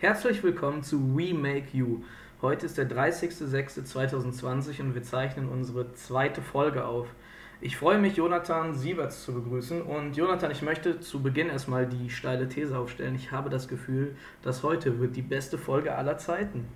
[0.00, 1.98] Herzlich willkommen zu We Make You.
[2.40, 7.06] Heute ist der 30.06.2020 und wir zeichnen unsere zweite Folge auf.
[7.60, 9.82] Ich freue mich, Jonathan Sieberts zu begrüßen.
[9.82, 13.14] Und Jonathan, ich möchte zu Beginn erstmal die steile These aufstellen.
[13.14, 16.66] Ich habe das Gefühl, dass heute wird die beste Folge aller Zeiten.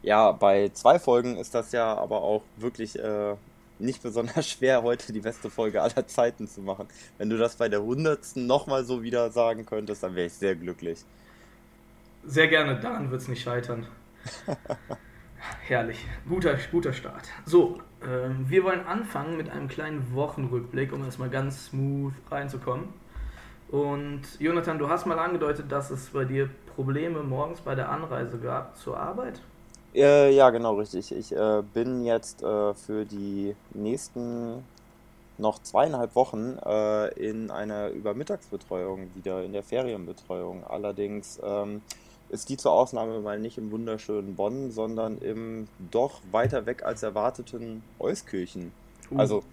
[0.00, 3.34] Ja, bei zwei Folgen ist das ja aber auch wirklich äh,
[3.78, 6.88] nicht besonders schwer, heute die beste Folge aller Zeiten zu machen.
[7.18, 10.56] Wenn du das bei der hundertsten nochmal so wieder sagen könntest, dann wäre ich sehr
[10.56, 11.04] glücklich.
[12.24, 13.86] Sehr gerne, daran wird es nicht scheitern.
[15.66, 17.28] Herrlich, guter, guter Start.
[17.46, 22.88] So, äh, wir wollen anfangen mit einem kleinen Wochenrückblick, um erstmal ganz smooth reinzukommen.
[23.70, 28.38] Und Jonathan, du hast mal angedeutet, dass es bei dir Probleme morgens bei der Anreise
[28.38, 29.40] gab zur Arbeit.
[29.94, 31.12] Äh, ja, genau, richtig.
[31.12, 34.64] Ich äh, bin jetzt äh, für die nächsten
[35.38, 40.64] noch zweieinhalb Wochen äh, in einer Übermittagsbetreuung wieder, in der Ferienbetreuung.
[40.68, 41.82] Allerdings ähm,
[42.30, 47.02] ist die zur Ausnahme mal nicht im wunderschönen Bonn, sondern im doch weiter weg als
[47.02, 48.72] erwarteten Euskirchen.
[49.10, 49.18] Uh.
[49.18, 49.44] Also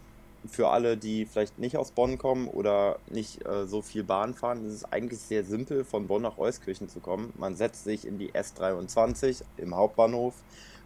[0.47, 4.65] für alle, die vielleicht nicht aus Bonn kommen oder nicht äh, so viel Bahn fahren,
[4.65, 7.33] ist es eigentlich sehr simpel, von Bonn nach Euskirchen zu kommen.
[7.37, 10.35] Man setzt sich in die S23 im Hauptbahnhof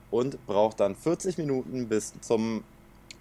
[0.09, 2.64] und braucht dann 40 Minuten bis zum,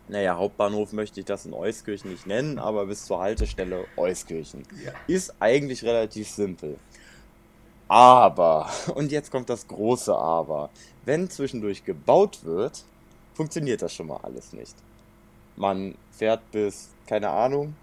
[0.09, 4.63] naja, Hauptbahnhof möchte ich das in Euskirchen nicht nennen, aber bis zur Haltestelle Euskirchen.
[4.85, 4.93] Ja.
[5.07, 6.77] Ist eigentlich relativ simpel.
[7.91, 10.71] Aber, und jetzt kommt das große Aber,
[11.05, 12.85] wenn zwischendurch gebaut wird,
[13.35, 14.77] funktioniert das schon mal alles nicht.
[15.57, 17.75] Man fährt bis, keine Ahnung,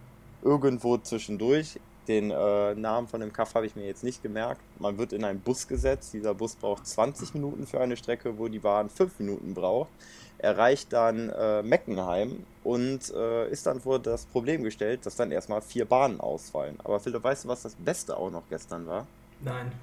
[0.43, 1.77] irgendwo zwischendurch.
[2.07, 4.61] Den äh, Namen von dem Kaff habe ich mir jetzt nicht gemerkt.
[4.79, 6.13] Man wird in einen Bus gesetzt.
[6.13, 9.89] Dieser Bus braucht 20 Minuten für eine Strecke, wo die Bahn 5 Minuten braucht.
[10.37, 15.61] Erreicht dann äh, Meckenheim und äh, ist dann vor das Problem gestellt, dass dann erstmal
[15.61, 16.79] vier Bahnen ausfallen.
[16.81, 19.05] Aber Philipp, weißt du, was das Beste auch noch gestern war?
[19.41, 19.73] Nein.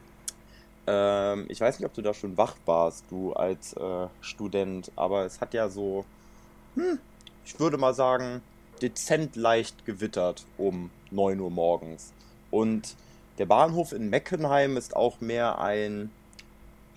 [0.86, 5.24] Ähm, ich weiß nicht, ob du da schon wach warst, du als äh, Student, aber
[5.24, 6.04] es hat ja so,
[6.74, 6.98] hm,
[7.44, 8.42] ich würde mal sagen,
[8.82, 12.12] dezent leicht gewittert um 9 Uhr morgens.
[12.50, 12.96] Und
[13.38, 16.10] der Bahnhof in Meckenheim ist auch mehr ein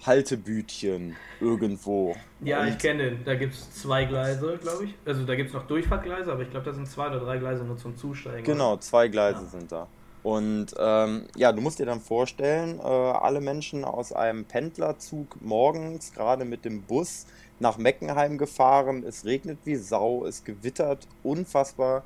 [0.05, 2.15] Haltebütchen irgendwo.
[2.41, 3.25] Ja, Und ich kenne den.
[3.25, 4.93] Da gibt es zwei Gleise, glaube ich.
[5.05, 7.63] Also da gibt es noch Durchfahrtgleise, aber ich glaube, da sind zwei oder drei Gleise
[7.63, 8.43] nur zum Zusteigen.
[8.43, 9.49] Genau, zwei Gleise ja.
[9.49, 9.87] sind da.
[10.27, 16.11] Und ähm, ja, du musst dir dann vorstellen, äh, alle Menschen aus einem Pendlerzug morgens,
[16.11, 17.27] gerade mit dem Bus,
[17.59, 19.05] nach Meckenheim gefahren.
[19.07, 22.03] Es regnet wie Sau, es gewittert unfassbar.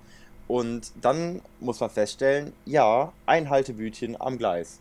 [0.48, 4.78] Und dann muss man feststellen, ja, ein Haltebütchen am Gleis.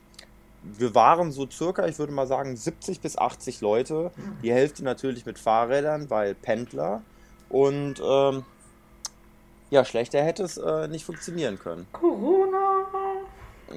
[0.62, 4.10] Wir waren so circa, ich würde mal sagen, 70 bis 80 Leute.
[4.42, 7.00] Die Hälfte natürlich mit Fahrrädern, weil Pendler.
[7.48, 8.44] Und ähm,
[9.70, 11.86] ja, schlechter hätte es äh, nicht funktionieren können.
[11.92, 12.69] Corona!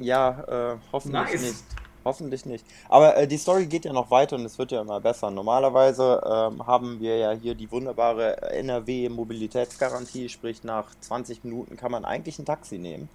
[0.02, 1.42] Ja, äh, hoffentlich nice.
[1.42, 1.64] nicht.
[2.06, 2.66] Hoffentlich nicht.
[2.90, 5.32] Aber äh, die Story geht ja noch weiter und es wird ja immer besser.
[5.32, 12.04] Normalerweise ähm, haben wir ja hier die wunderbare NRW-Mobilitätsgarantie, sprich nach 20 Minuten kann man
[12.04, 13.08] eigentlich ein Taxi nehmen.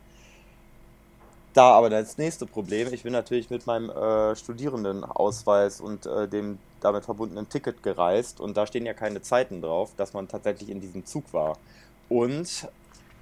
[1.53, 6.59] Da aber das nächste Problem, ich bin natürlich mit meinem äh, Studierendenausweis und äh, dem
[6.81, 10.81] damit verbundenen Ticket gereist und da stehen ja keine Zeiten drauf, dass man tatsächlich in
[10.81, 11.59] diesem Zug war.
[12.09, 12.69] Und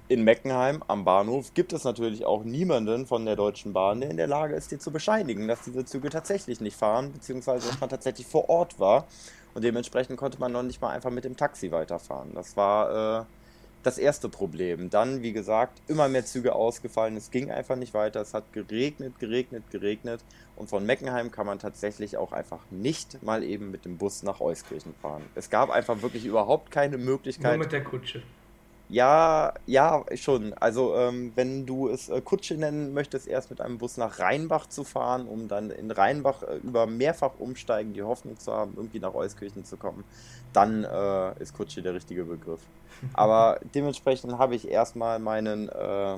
[0.09, 4.17] in Meckenheim am Bahnhof gibt es natürlich auch niemanden von der Deutschen Bahn, der in
[4.17, 7.89] der Lage ist, dir zu bescheinigen, dass diese Züge tatsächlich nicht fahren, beziehungsweise dass man
[7.89, 9.05] tatsächlich vor Ort war.
[9.53, 12.31] Und dementsprechend konnte man noch nicht mal einfach mit dem Taxi weiterfahren.
[12.35, 13.25] Das war äh,
[13.83, 14.89] das erste Problem.
[14.89, 17.17] Dann, wie gesagt, immer mehr Züge ausgefallen.
[17.17, 18.21] Es ging einfach nicht weiter.
[18.21, 20.21] Es hat geregnet, geregnet, geregnet.
[20.55, 24.39] Und von Meckenheim kann man tatsächlich auch einfach nicht mal eben mit dem Bus nach
[24.39, 25.23] Euskirchen fahren.
[25.35, 27.57] Es gab einfach wirklich überhaupt keine Möglichkeit.
[27.57, 28.21] Nur mit der Kutsche.
[28.89, 30.53] Ja, ja, schon.
[30.53, 34.67] Also ähm, wenn du es äh, Kutsche nennen möchtest, erst mit einem Bus nach Rheinbach
[34.67, 38.99] zu fahren, um dann in Rheinbach äh, über mehrfach umsteigen die Hoffnung zu haben, irgendwie
[38.99, 40.05] nach Euskirchen zu kommen,
[40.53, 42.61] dann äh, ist Kutsche der richtige Begriff.
[43.13, 46.17] Aber dementsprechend habe ich erstmal meinen äh,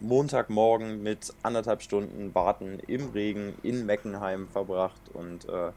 [0.00, 5.70] Montagmorgen mit anderthalb Stunden Warten im Regen in Meckenheim verbracht und äh,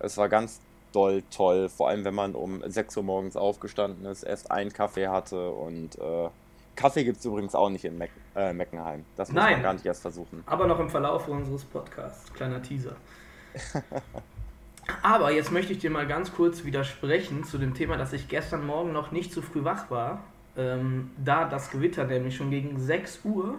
[0.00, 0.60] es war ganz
[0.92, 1.68] doll toll.
[1.68, 5.98] Vor allem, wenn man um 6 Uhr morgens aufgestanden ist, erst einen Kaffee hatte und
[5.98, 6.28] äh,
[6.76, 9.04] Kaffee gibt es übrigens auch nicht in Meck äh, Meckenheim.
[9.16, 10.42] Das muss Nein, man gar nicht erst versuchen.
[10.46, 12.32] Aber noch im Verlauf unseres Podcasts.
[12.32, 12.96] Kleiner Teaser.
[15.02, 18.66] aber jetzt möchte ich dir mal ganz kurz widersprechen zu dem Thema, dass ich gestern
[18.66, 20.22] Morgen noch nicht so früh wach war.
[20.56, 23.56] Ähm, da das Gewitter nämlich schon gegen 6 Uhr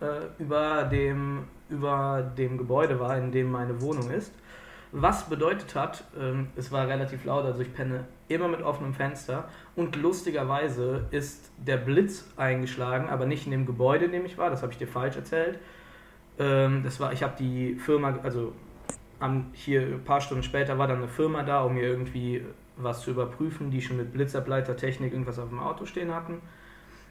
[0.00, 4.32] äh, über, dem, über dem Gebäude war, in dem meine Wohnung ist.
[4.92, 9.48] Was bedeutet hat, ähm, es war relativ laut, also ich penne immer mit offenem Fenster
[9.76, 14.48] und lustigerweise ist der Blitz eingeschlagen, aber nicht in dem Gebäude, in dem ich war,
[14.48, 15.58] das habe ich dir falsch erzählt.
[16.38, 18.52] Ähm, das war, ich habe die Firma, also
[19.20, 22.44] am, hier ein paar Stunden später war dann eine Firma da, um mir irgendwie
[22.76, 26.40] was zu überprüfen, die schon mit Blitzableitertechnik irgendwas auf dem Auto stehen hatten.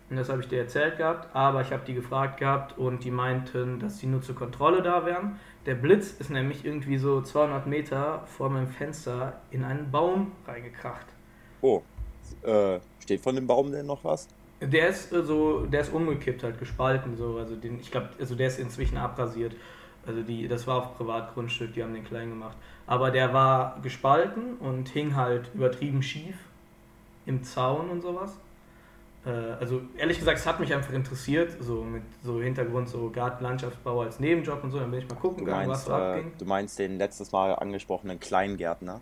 [0.09, 3.12] Und das habe ich dir erzählt gehabt, aber ich habe die gefragt gehabt und die
[3.12, 5.38] meinten, dass sie nur zur Kontrolle da wären.
[5.65, 11.06] Der Blitz ist nämlich irgendwie so 200 Meter vor meinem Fenster in einen Baum reingekracht.
[11.62, 11.81] Oh,
[12.44, 14.30] äh, steht von dem Baum denn noch was?
[14.62, 17.38] Der ist äh, so, der ist umgekippt, halt gespalten, so.
[17.38, 19.56] Also den, ich glaube, also der ist inzwischen abrasiert.
[20.06, 22.56] Also die, das war auf Privatgrundstück, die haben den klein gemacht.
[22.86, 26.38] Aber der war gespalten und hing halt übertrieben schief
[27.25, 28.38] im Zaun und sowas.
[29.27, 34.01] Äh, also ehrlich gesagt, es hat mich einfach interessiert, so mit so Hintergrund, so Gartenlandschaftsbau
[34.01, 36.31] als Nebenjob und so, dann bin ich mal gucken gegangen, was so äh, abging.
[36.38, 39.01] Du meinst den letztes Mal angesprochenen Kleingärtner?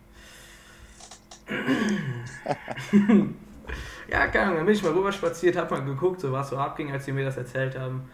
[4.09, 6.57] ja, keine Ahnung, dann bin ich mal rüber spaziert, hab mal geguckt, so was so
[6.57, 8.09] abging, als sie mir das erzählt haben.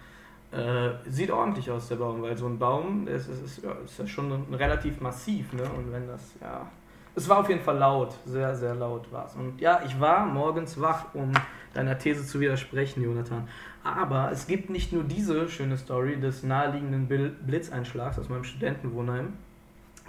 [0.51, 3.97] Äh, sieht ordentlich aus, der Baum, weil so ein Baum, das ist, ist, ja, ist
[3.97, 5.63] ja schon relativ massiv, ne?
[5.63, 6.67] Und wenn das, ja.
[7.13, 9.35] Es war auf jeden Fall laut, sehr, sehr laut war es.
[9.35, 11.31] Und ja, ich war morgens wach, um
[11.73, 13.47] deiner These zu widersprechen, Jonathan.
[13.83, 17.07] Aber es gibt nicht nur diese schöne Story des naheliegenden
[17.45, 19.33] Blitzeinschlags aus meinem Studentenwohnheim,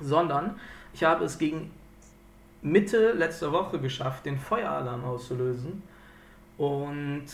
[0.01, 0.57] sondern
[0.93, 1.71] ich habe es gegen
[2.61, 5.83] Mitte letzter Woche geschafft, den Feueralarm auszulösen.
[6.59, 7.25] Und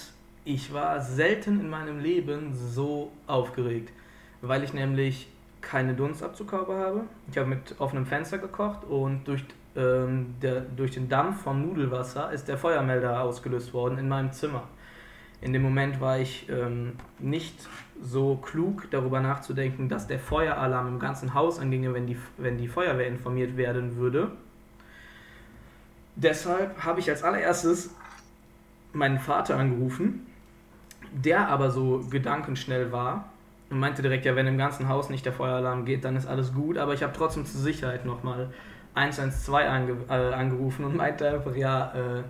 [0.44, 3.92] ich war selten in meinem Leben so aufgeregt,
[4.40, 5.28] weil ich nämlich
[5.60, 7.00] keine Dunstabzughaube habe.
[7.30, 9.44] Ich habe mit offenem Fenster gekocht und durch,
[9.76, 14.64] ähm, der, durch den Dampf vom Nudelwasser ist der Feuermelder ausgelöst worden in meinem Zimmer.
[15.40, 17.54] In dem Moment war ich ähm, nicht
[18.02, 22.68] so klug darüber nachzudenken, dass der Feueralarm im ganzen Haus anginge, wenn die, wenn die
[22.68, 24.32] Feuerwehr informiert werden würde.
[26.16, 27.94] Deshalb habe ich als allererstes
[28.92, 30.26] meinen Vater angerufen
[31.12, 33.30] der aber so gedankenschnell war
[33.70, 36.54] und meinte direkt, ja, wenn im ganzen Haus nicht der Feueralarm geht, dann ist alles
[36.54, 36.78] gut.
[36.78, 38.50] Aber ich habe trotzdem zur Sicherheit nochmal
[38.94, 42.22] 112 ange äh, angerufen und meinte einfach, ja, äh,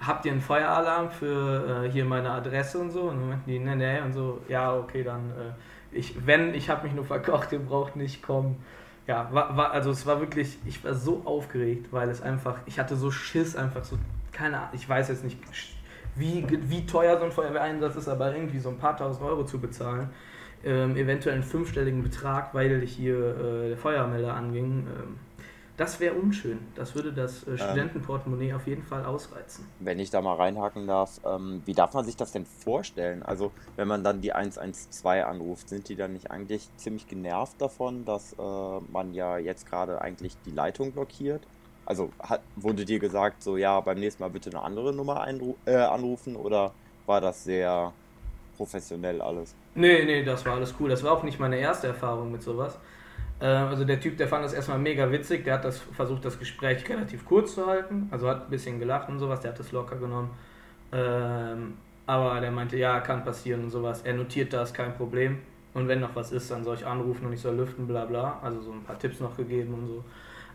[0.00, 3.02] habt ihr einen Feueralarm für äh, hier meine Adresse und so?
[3.02, 6.68] Und dann meinten die, ne, ne, und so, ja, okay, dann, äh, ich, wenn, ich
[6.68, 8.56] habe mich nur verkocht, ihr braucht nicht kommen.
[9.06, 12.78] Ja, war, war, also es war wirklich, ich war so aufgeregt, weil es einfach, ich
[12.78, 13.98] hatte so Schiss, einfach so,
[14.30, 15.38] keine Ahnung, ich weiß jetzt nicht,
[16.14, 19.58] wie, wie teuer so ein Feuerwehreinsatz ist, aber irgendwie so ein paar tausend Euro zu
[19.58, 20.10] bezahlen,
[20.64, 25.16] ähm, eventuell einen fünfstelligen Betrag, weil hier äh, der Feuermelder anging, ähm,
[25.76, 26.58] das wäre unschön.
[26.74, 27.58] Das würde das äh, ähm.
[27.58, 29.66] Studentenportemonnaie auf jeden Fall ausreizen.
[29.80, 33.22] Wenn ich da mal reinhaken darf, ähm, wie darf man sich das denn vorstellen?
[33.22, 38.04] Also, wenn man dann die 112 anruft, sind die dann nicht eigentlich ziemlich genervt davon,
[38.04, 41.42] dass äh, man ja jetzt gerade eigentlich die Leitung blockiert?
[41.84, 45.26] Also hat, wurde dir gesagt, so ja, beim nächsten Mal bitte eine andere Nummer
[45.66, 46.72] äh, anrufen oder
[47.06, 47.92] war das sehr
[48.62, 49.54] professionell alles?
[49.74, 50.88] Nee, nee, das war alles cool.
[50.88, 52.78] Das war auch nicht meine erste Erfahrung mit sowas.
[53.40, 56.38] Äh, also der Typ, der fand das erstmal mega witzig, der hat das versucht, das
[56.38, 58.08] Gespräch relativ kurz zu halten.
[58.12, 60.30] Also hat ein bisschen gelacht und sowas, der hat das locker genommen.
[60.92, 61.74] Ähm,
[62.06, 64.02] aber der meinte, ja, kann passieren und sowas.
[64.02, 65.40] Er notiert das, kein Problem.
[65.74, 68.38] Und wenn noch was ist, dann soll ich anrufen und ich soll lüften, bla bla.
[68.42, 70.04] Also so ein paar Tipps noch gegeben und so.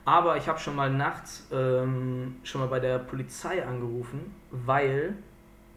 [0.06, 5.16] Aber ich habe schon mal nachts ähm, schon mal bei der Polizei angerufen, weil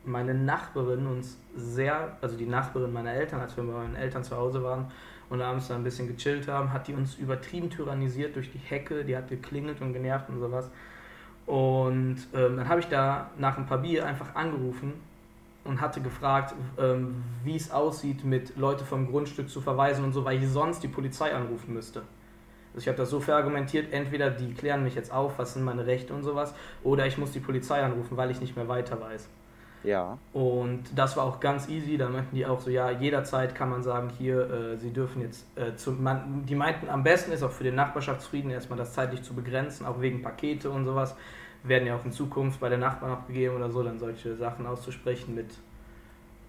[0.05, 4.37] meine Nachbarin uns sehr, also die Nachbarin meiner Eltern, als wir bei meinen Eltern zu
[4.37, 4.91] Hause waren
[5.29, 9.05] und abends da ein bisschen gechillt haben, hat die uns übertrieben tyrannisiert durch die Hecke,
[9.05, 10.71] die hat geklingelt und genervt und sowas.
[11.47, 14.93] Und ähm, dann habe ich da nach ein paar Bier einfach angerufen
[15.65, 20.25] und hatte gefragt, ähm, wie es aussieht, mit Leute vom Grundstück zu verweisen und so,
[20.25, 22.03] weil ich sonst die Polizei anrufen müsste.
[22.73, 25.87] Also ich habe das so verargumentiert, entweder die klären mich jetzt auf, was sind meine
[25.87, 26.55] Rechte und sowas,
[26.85, 29.29] oder ich muss die Polizei anrufen, weil ich nicht mehr weiter weiß.
[29.83, 30.19] Ja.
[30.33, 31.97] Und das war auch ganz easy.
[31.97, 35.47] Da meinten die auch so, ja, jederzeit kann man sagen, hier, äh, sie dürfen jetzt,
[35.57, 35.97] äh, zu,
[36.49, 40.01] die meinten, am besten ist auch für den Nachbarschaftsfrieden erstmal das zeitlich zu begrenzen, auch
[40.01, 41.15] wegen Pakete und sowas.
[41.63, 45.35] Werden ja auch in Zukunft bei den Nachbarn abgegeben oder so, dann solche Sachen auszusprechen
[45.35, 45.51] mit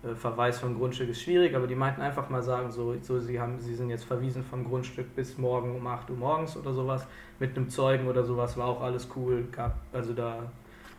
[0.04, 3.40] äh, Verweis vom Grundstück ist schwierig, aber die meinten einfach mal sagen, so, so sie,
[3.40, 7.06] haben, sie sind jetzt verwiesen vom Grundstück bis morgen um 8 Uhr morgens oder sowas,
[7.40, 9.48] mit einem Zeugen oder sowas, war auch alles cool.
[9.52, 10.40] Gab, also da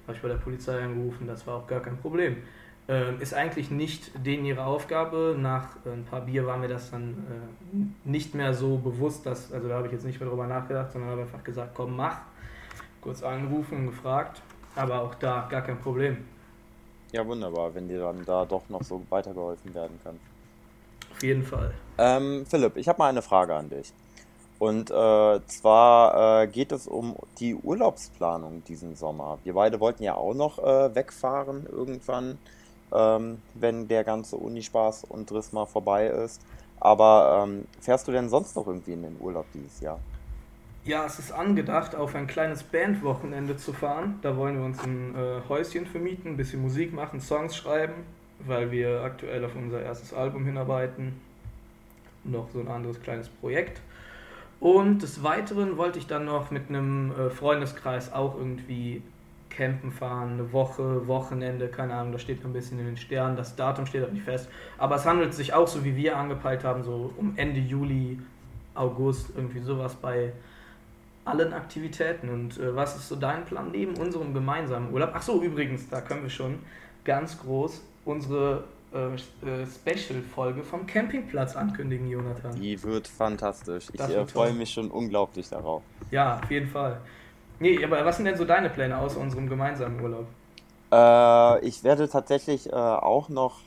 [0.06, 2.38] habe ich bei der Polizei angerufen, das war auch gar kein Problem.
[2.88, 5.36] Ähm, ist eigentlich nicht denen ihre Aufgabe.
[5.38, 9.68] Nach ein paar Bier war mir das dann äh, nicht mehr so bewusst, dass, also
[9.68, 12.18] da habe ich jetzt nicht mehr drüber nachgedacht, sondern habe einfach gesagt, komm, mach.
[13.00, 14.42] Kurz angerufen und gefragt,
[14.76, 16.18] aber auch da gar kein Problem.
[17.12, 20.18] Ja, wunderbar, wenn dir dann da doch noch so weitergeholfen werden kann.
[21.10, 21.72] Auf jeden Fall.
[21.98, 23.92] Ähm, Philipp, ich habe mal eine Frage an dich.
[24.62, 29.38] Und äh, zwar äh, geht es um die Urlaubsplanung diesen Sommer.
[29.42, 32.38] Wir beide wollten ja auch noch äh, wegfahren irgendwann,
[32.94, 36.42] ähm, wenn der ganze Unispaß und Driss mal vorbei ist.
[36.78, 39.98] Aber ähm, fährst du denn sonst noch irgendwie in den Urlaub dieses Jahr?
[40.84, 44.20] Ja, es ist angedacht, auf ein kleines Bandwochenende zu fahren.
[44.22, 47.94] Da wollen wir uns ein äh, Häuschen vermieten, ein bisschen Musik machen, Songs schreiben,
[48.38, 51.20] weil wir aktuell auf unser erstes Album hinarbeiten.
[52.22, 53.80] Noch so ein anderes kleines Projekt.
[54.62, 59.02] Und des Weiteren wollte ich dann noch mit einem äh, Freundeskreis auch irgendwie
[59.50, 63.56] campen fahren, eine Woche, Wochenende, keine Ahnung, da steht ein bisschen in den Sternen, das
[63.56, 64.48] Datum steht auch nicht fest.
[64.78, 68.20] Aber es handelt sich auch so, wie wir angepeilt haben, so um Ende Juli,
[68.76, 70.32] August, irgendwie sowas bei
[71.24, 72.28] allen Aktivitäten.
[72.28, 75.10] Und äh, was ist so dein Plan neben unserem gemeinsamen Urlaub?
[75.12, 76.60] Ach so, übrigens, da können wir schon
[77.04, 78.62] ganz groß unsere
[78.94, 79.14] äh,
[79.46, 82.54] äh Special-Folge vom Campingplatz ankündigen, Jonathan.
[82.60, 83.86] Die wird fantastisch.
[83.92, 85.82] Ich äh, freue mich schon unglaublich darauf.
[86.10, 87.00] Ja, auf jeden Fall.
[87.58, 90.26] Nee, aber was sind denn so deine Pläne aus unserem gemeinsamen Urlaub?
[90.90, 93.60] Äh, ich werde tatsächlich auch noch.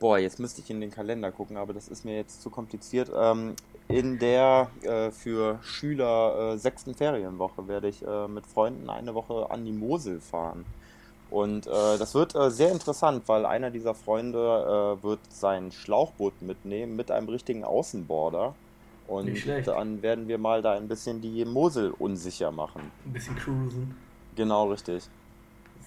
[0.00, 3.10] Boah, jetzt müsste ich in den Kalender gucken, aber das ist mir jetzt zu kompliziert.
[3.16, 3.54] Ähm,
[3.88, 4.68] in der
[5.12, 10.66] für Schüler sechsten Ferienwoche werde ich mit Freunden eine Woche an die Mosel fahren.
[11.30, 16.40] Und äh, das wird äh, sehr interessant, weil einer dieser Freunde äh, wird sein Schlauchboot
[16.40, 18.54] mitnehmen mit einem richtigen Außenborder.
[19.06, 22.90] Und dann werden wir mal da ein bisschen die Mosel unsicher machen.
[23.06, 23.96] Ein bisschen cruisen.
[24.36, 25.08] Genau, richtig.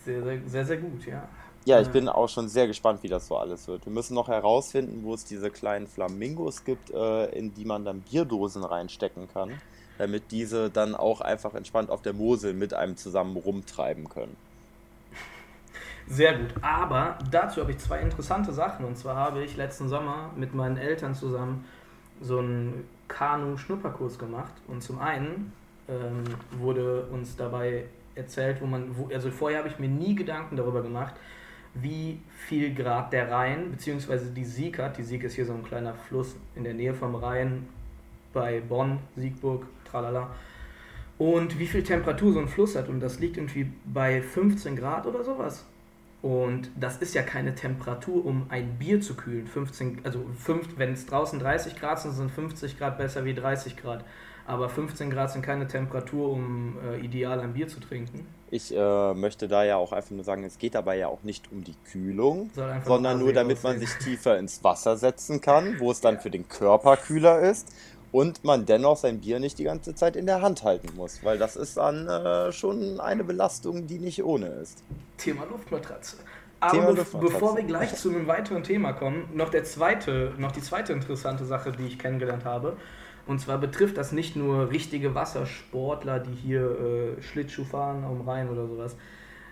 [0.04, 1.28] Sehr, sehr, sehr, sehr gut, ja.
[1.64, 3.86] Ja, ich bin auch schon sehr gespannt, wie das so alles wird.
[3.86, 8.02] Wir müssen noch herausfinden, wo es diese kleinen Flamingos gibt, äh, in die man dann
[8.02, 9.62] Bierdosen reinstecken kann,
[10.00, 14.36] damit diese dann auch einfach entspannt auf der Mosel mit einem zusammen rumtreiben können.
[16.12, 16.53] Sehr gut.
[16.62, 18.84] Aber dazu habe ich zwei interessante Sachen.
[18.86, 21.63] Und zwar habe ich letzten Sommer mit meinen Eltern zusammen
[22.20, 24.51] so einen Kanu-Schnupperkurs gemacht.
[24.68, 25.53] Und zum einen
[25.88, 26.25] ähm,
[26.60, 30.82] wurde uns dabei erzählt, wo man, wo, also vorher habe ich mir nie Gedanken darüber
[30.82, 31.13] gemacht,
[31.75, 34.34] wie viel Grad der Rhein bzw.
[34.36, 34.98] die Sieg hat.
[34.98, 37.70] Die Sieg ist hier so ein kleiner Fluss in der Nähe vom Rhein
[38.34, 40.30] bei Bonn, Siegburg, tralala.
[41.18, 42.89] Und wie viel Temperatur so ein Fluss hat.
[42.89, 45.65] Und das liegt irgendwie bei 15 Grad oder sowas.
[46.22, 49.48] Und das ist ja keine Temperatur, um ein Bier zu kühlen.
[49.48, 50.24] 15, also
[50.78, 54.06] wenn es draußen 30 Grad sind, sind 50 Grad besser wie 30 Grad.
[54.46, 58.28] Aber 15 Grad sind keine Temperatur, um äh, ideal ein Bier zu trinken.
[58.50, 61.51] Ich äh, möchte da ja auch einfach nur sagen, es geht dabei ja auch nicht
[61.51, 62.50] um die Kühlung,
[62.84, 66.22] sondern nur damit man sich tiefer ins Wasser setzen kann, wo es dann ja.
[66.22, 67.70] für den Körper kühler ist
[68.12, 71.38] und man dennoch sein Bier nicht die ganze Zeit in der Hand halten muss, weil
[71.38, 74.84] das ist dann äh, schon eine Belastung, die nicht ohne ist.
[75.18, 76.18] Thema Luftmatratze.
[76.60, 77.34] Aber Thema Luftmatratze.
[77.34, 81.46] bevor wir gleich zu einem weiteren Thema kommen, noch der zweite, noch die zweite interessante
[81.46, 82.77] Sache, die ich kennengelernt habe.
[83.27, 88.50] Und zwar betrifft das nicht nur richtige Wassersportler, die hier äh, Schlittschuh fahren am Rhein
[88.50, 88.96] oder sowas,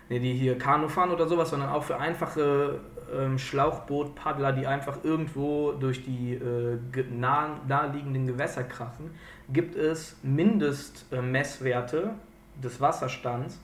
[0.08, 2.80] nee, die hier Kanu fahren oder sowas, sondern auch für einfache
[3.14, 6.78] ähm, Schlauchbootpaddler, die einfach irgendwo durch die äh,
[7.10, 9.10] nah, naheliegenden Gewässer krachen,
[9.52, 13.60] gibt es Mindestmesswerte äh, des Wasserstands,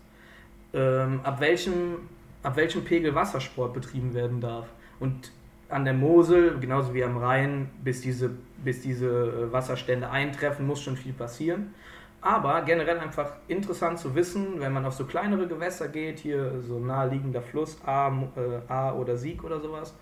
[0.73, 2.09] ähm, ab, welchem,
[2.43, 4.67] ab welchem Pegel Wassersport betrieben werden darf.
[5.01, 5.31] Und
[5.69, 8.31] an der Mosel, genauso wie am Rhein, bis diese,
[8.65, 11.75] bis diese äh, Wasserstände eintreffen, muss schon viel passieren.
[12.21, 16.79] Aber generell einfach interessant zu wissen, wenn man auf so kleinere Gewässer geht, hier so
[16.79, 19.95] naheliegender Fluss, A, äh, A oder Sieg oder sowas,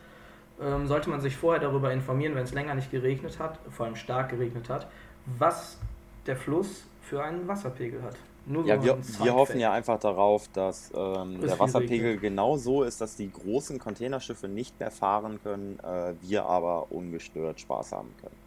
[0.61, 3.97] ähm, sollte man sich vorher darüber informieren, wenn es länger nicht geregnet hat, vor allem
[3.97, 4.87] stark geregnet hat,
[5.26, 5.78] was
[6.26, 8.16] der Fluss für einen Wasserpegel hat.
[8.47, 12.23] So ja, wir, wir hoffen ja einfach darauf, dass ähm, der Wasserpegel regnet.
[12.23, 17.61] genau so ist, dass die großen Containerschiffe nicht mehr fahren können, äh, wir aber ungestört
[17.61, 18.43] Spaß haben können.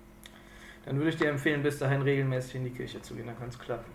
[0.87, 3.49] Dann würde ich dir empfehlen, bis dahin regelmäßig in die Kirche zu gehen, dann kann
[3.49, 3.91] es klappen.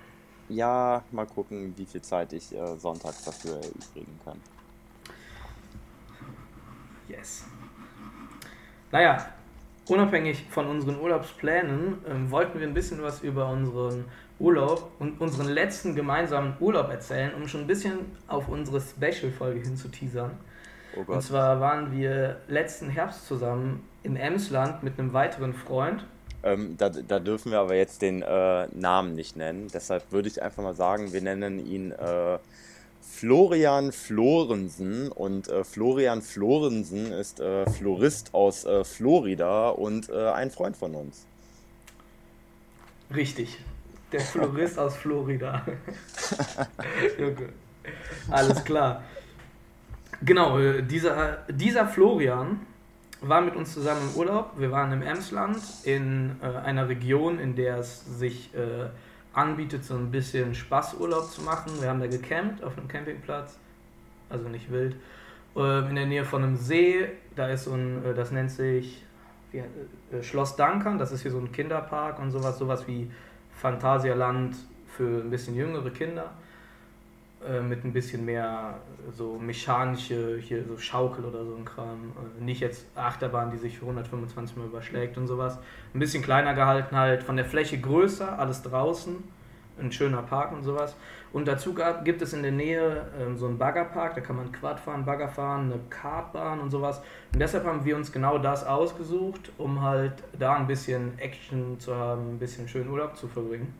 [0.50, 4.38] Ja, mal gucken, wie viel Zeit ich äh, sonntags dafür erübrigen kann.
[7.08, 7.46] Yes.
[8.90, 9.26] Naja,
[9.88, 14.04] unabhängig von unseren Urlaubsplänen ähm, wollten wir ein bisschen was über unseren
[14.38, 19.78] Urlaub und unseren letzten gemeinsamen Urlaub erzählen, um schon ein bisschen auf unsere Special-Folge hin
[19.78, 20.32] zu teasern.
[20.94, 26.04] Oh und zwar waren wir letzten Herbst zusammen im Emsland mit einem weiteren Freund
[26.42, 29.68] ähm, da, da, dürfen wir aber jetzt den äh, Namen nicht nennen.
[29.72, 32.38] Deshalb würde ich einfach mal sagen, wir nennen ihn äh,
[33.00, 35.10] Florian Florensen.
[35.12, 40.94] Und äh, Florian Florensen ist äh, Florist aus äh, Florida und äh, ein Freund von
[40.94, 41.26] uns.
[43.14, 43.58] Richtig.
[44.10, 45.64] Der Florist aus Florida.
[48.30, 49.04] Alles klar.
[50.22, 52.60] Genau, dieser, dieser Florian
[53.22, 54.52] war mit uns zusammen im Urlaub.
[54.56, 58.88] Wir waren im Emsland in äh, einer Region, in der es sich äh,
[59.32, 61.72] anbietet, so ein bisschen Spaßurlaub zu machen.
[61.80, 63.58] Wir haben da gecampt auf einem Campingplatz,
[64.28, 64.96] also nicht wild,
[65.56, 67.08] äh, in der Nähe von einem See.
[67.36, 69.04] Da ist so ein, äh, das nennt sich
[69.52, 73.10] wie, äh, Schloss Dankern, das ist hier so ein Kinderpark und sowas, sowas wie
[73.52, 74.56] Phantasialand
[74.88, 76.32] für ein bisschen jüngere Kinder
[77.48, 78.74] äh, mit ein bisschen mehr
[79.12, 82.12] so mechanische, hier so Schaukel oder so ein Kram.
[82.38, 85.58] Äh, nicht jetzt Achterbahn, die sich für 125 Mal überschlägt und sowas.
[85.94, 89.16] Ein bisschen kleiner gehalten halt, von der Fläche größer, alles draußen.
[89.80, 90.94] Ein schöner Park und sowas.
[91.32, 94.52] Und dazu gab, gibt es in der Nähe ähm, so einen Baggerpark, da kann man
[94.52, 97.00] Quad fahren, Bagger fahren, eine Kartbahn und sowas.
[97.32, 101.96] Und deshalb haben wir uns genau das ausgesucht, um halt da ein bisschen Action zu
[101.96, 103.74] haben, ein bisschen schönen Urlaub zu verbringen.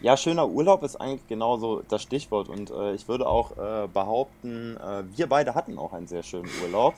[0.00, 4.76] Ja, schöner Urlaub ist eigentlich genauso das Stichwort und äh, ich würde auch äh, behaupten,
[4.76, 6.94] äh, wir beide hatten auch einen sehr schönen Urlaub.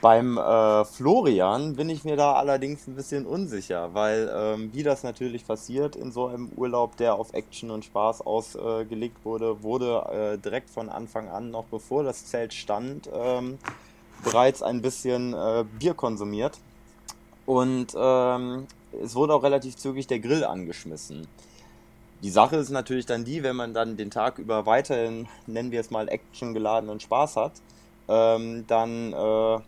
[0.00, 5.02] Beim äh, Florian bin ich mir da allerdings ein bisschen unsicher, weil ähm, wie das
[5.02, 10.38] natürlich passiert in so einem Urlaub, der auf Action und Spaß ausgelegt wurde, wurde äh,
[10.38, 13.58] direkt von Anfang an, noch bevor das Zelt stand, ähm,
[14.24, 16.58] bereits ein bisschen äh, Bier konsumiert.
[17.46, 18.66] Und ähm,
[19.02, 21.26] es wurde auch relativ zügig der Grill angeschmissen.
[22.24, 25.80] Die Sache ist natürlich dann die, wenn man dann den Tag über weiterhin, nennen wir
[25.80, 27.52] es mal, actiongeladenen Spaß hat,
[28.08, 29.58] ähm, dann äh,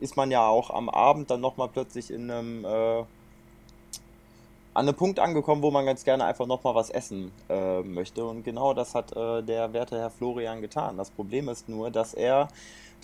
[0.00, 3.04] ist man ja auch am Abend dann nochmal plötzlich in einem, äh,
[4.74, 8.24] an einem Punkt angekommen, wo man ganz gerne einfach nochmal was essen äh, möchte.
[8.24, 10.96] Und genau das hat äh, der werte Herr Florian getan.
[10.96, 12.48] Das Problem ist nur, dass er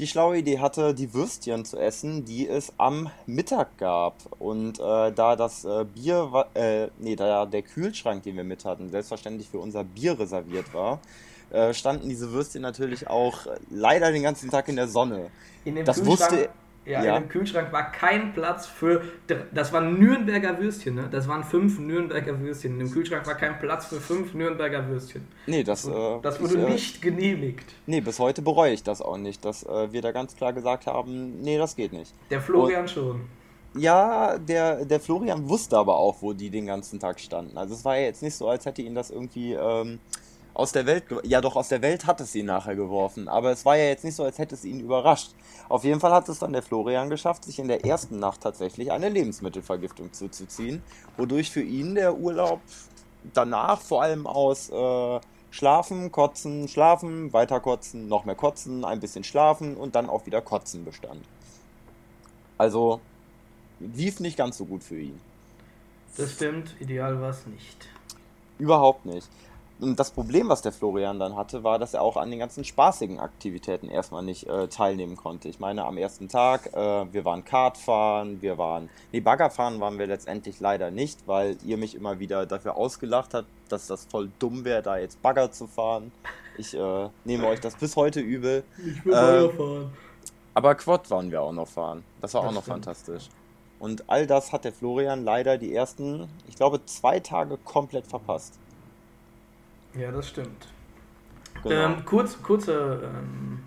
[0.00, 4.14] die schlaue Idee hatte, die Würstchen zu essen, die es am Mittag gab.
[4.38, 8.90] Und äh, da das äh, Bier, äh, nee, da der Kühlschrank, den wir mit hatten,
[8.90, 11.00] selbstverständlich für unser Bier reserviert war,
[11.50, 15.30] äh, standen diese Würstchen natürlich auch leider den ganzen Tag in der Sonne.
[15.64, 16.48] In dem das wusste
[16.90, 19.02] ja, ja, in dem Kühlschrank war kein Platz für.
[19.52, 21.08] Das waren Nürnberger Würstchen, ne?
[21.10, 22.72] Das waren fünf Nürnberger Würstchen.
[22.72, 25.26] In dem Kühlschrank war kein Platz für fünf Nürnberger Würstchen.
[25.46, 25.86] Nee, das.
[25.86, 27.72] Äh, das wurde ich, äh, nicht genehmigt.
[27.86, 30.86] Nee, bis heute bereue ich das auch nicht, dass äh, wir da ganz klar gesagt
[30.86, 32.12] haben: Nee, das geht nicht.
[32.30, 33.20] Der Florian Und, schon.
[33.74, 37.56] Ja, der, der Florian wusste aber auch, wo die den ganzen Tag standen.
[37.56, 39.52] Also es war ja jetzt nicht so, als hätte ihn das irgendwie.
[39.52, 40.00] Ähm,
[40.60, 43.64] aus der Welt, ja doch, aus der Welt hat es ihn nachher geworfen, aber es
[43.64, 45.30] war ja jetzt nicht so, als hätte es ihn überrascht.
[45.70, 48.92] Auf jeden Fall hat es dann der Florian geschafft, sich in der ersten Nacht tatsächlich
[48.92, 50.82] eine Lebensmittelvergiftung zuzuziehen,
[51.16, 52.60] wodurch für ihn der Urlaub
[53.32, 55.20] danach vor allem aus äh,
[55.50, 60.42] Schlafen, Kotzen, Schlafen, weiter kotzen, noch mehr kotzen, ein bisschen schlafen und dann auch wieder
[60.42, 61.24] kotzen bestand.
[62.58, 63.00] Also
[63.78, 65.18] lief nicht ganz so gut für ihn.
[66.18, 67.88] Das stimmt, ideal war es nicht.
[68.58, 69.26] Überhaupt nicht.
[69.80, 72.64] Und das Problem, was der Florian dann hatte, war, dass er auch an den ganzen
[72.64, 75.48] spaßigen Aktivitäten erstmal nicht äh, teilnehmen konnte.
[75.48, 80.06] Ich meine, am ersten Tag, äh, wir waren Kartfahren, wir waren, nee, Baggerfahren waren wir
[80.06, 84.64] letztendlich leider nicht, weil ihr mich immer wieder dafür ausgelacht habt, dass das voll dumm
[84.64, 86.12] wäre, da jetzt Bagger zu fahren.
[86.58, 88.64] Ich äh, nehme euch das bis heute übel.
[88.76, 89.92] Ich will Bagger ähm, fahren.
[90.52, 92.04] Aber Quad waren wir auch noch fahren.
[92.20, 92.84] Das war das auch noch stimmt.
[92.84, 93.30] fantastisch.
[93.78, 98.59] Und all das hat der Florian leider die ersten, ich glaube, zwei Tage komplett verpasst.
[99.94, 100.66] Ja, das stimmt.
[101.62, 101.74] Genau.
[101.74, 103.60] Ähm, kurz, kurzer ähm,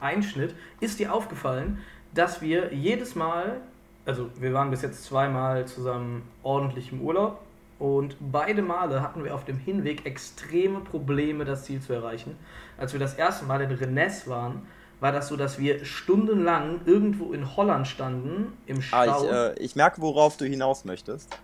[0.00, 0.54] Einschnitt.
[0.80, 1.78] Ist dir aufgefallen,
[2.12, 3.60] dass wir jedes Mal,
[4.06, 7.40] also wir waren bis jetzt zweimal zusammen ordentlich im Urlaub
[7.78, 12.36] und beide Male hatten wir auf dem Hinweg extreme Probleme, das Ziel zu erreichen.
[12.78, 14.62] Als wir das erste Mal in Rennes waren,
[15.00, 18.96] war das so, dass wir stundenlang irgendwo in Holland standen, im Stau.
[18.96, 21.36] Ah, ich, äh, ich merke, worauf du hinaus möchtest.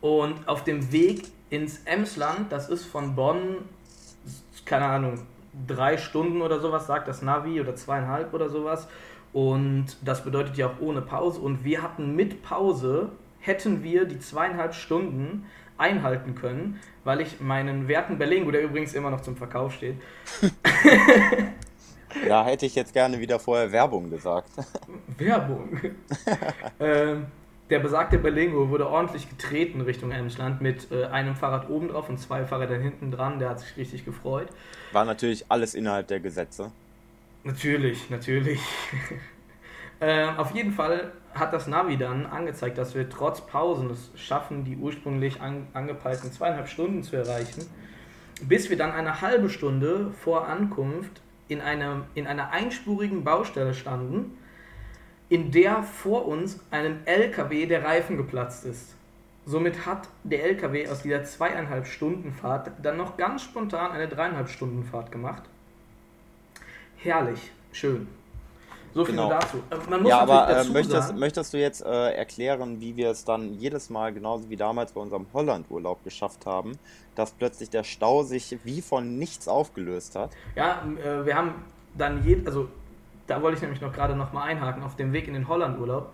[0.00, 3.58] Und auf dem Weg ins Emsland, das ist von Bonn,
[4.64, 5.20] keine Ahnung,
[5.66, 8.88] drei Stunden oder sowas, sagt das Navi, oder zweieinhalb oder sowas.
[9.32, 11.40] Und das bedeutet ja auch ohne Pause.
[11.40, 15.46] Und wir hatten mit Pause, hätten wir die zweieinhalb Stunden
[15.78, 19.96] einhalten können, weil ich meinen werten Berlingo, der übrigens immer noch zum Verkauf steht.
[22.26, 24.50] ja, hätte ich jetzt gerne wieder vorher Werbung gesagt.
[25.18, 25.78] Werbung?
[26.80, 27.26] ähm,
[27.70, 32.18] der besagte Berlingo wurde ordentlich getreten Richtung Emsland mit äh, einem Fahrrad oben drauf und
[32.18, 33.38] zwei Fahrrädern hinten dran.
[33.38, 34.48] Der hat sich richtig gefreut.
[34.92, 36.70] War natürlich alles innerhalb der Gesetze.
[37.42, 38.60] Natürlich, natürlich.
[40.00, 44.64] äh, auf jeden Fall hat das Navi dann angezeigt, dass wir trotz Pausen es schaffen,
[44.64, 47.66] die ursprünglich an, angepeilten zweieinhalb Stunden zu erreichen,
[48.42, 54.38] bis wir dann eine halbe Stunde vor Ankunft in, einem, in einer einspurigen Baustelle standen
[55.28, 58.94] in der vor uns einem LKW der Reifen geplatzt ist.
[59.44, 64.48] Somit hat der LKW aus dieser zweieinhalb Stunden Fahrt dann noch ganz spontan eine dreieinhalb
[64.48, 65.42] Stunden Fahrt gemacht.
[66.96, 68.08] Herrlich, schön.
[68.92, 69.28] So viel genau.
[69.28, 69.58] dazu.
[69.70, 73.10] Äh, man muss ja, aber äh, möchtest, sagen, möchtest du jetzt äh, erklären, wie wir
[73.10, 76.78] es dann jedes Mal, genauso wie damals bei unserem Holland-Urlaub geschafft haben,
[77.14, 80.30] dass plötzlich der Stau sich wie von nichts aufgelöst hat?
[80.54, 81.54] Ja, äh, wir haben
[81.96, 82.68] dann, je, also
[83.26, 86.12] da wollte ich nämlich noch gerade noch mal einhaken, auf dem Weg in den Holland-Urlaub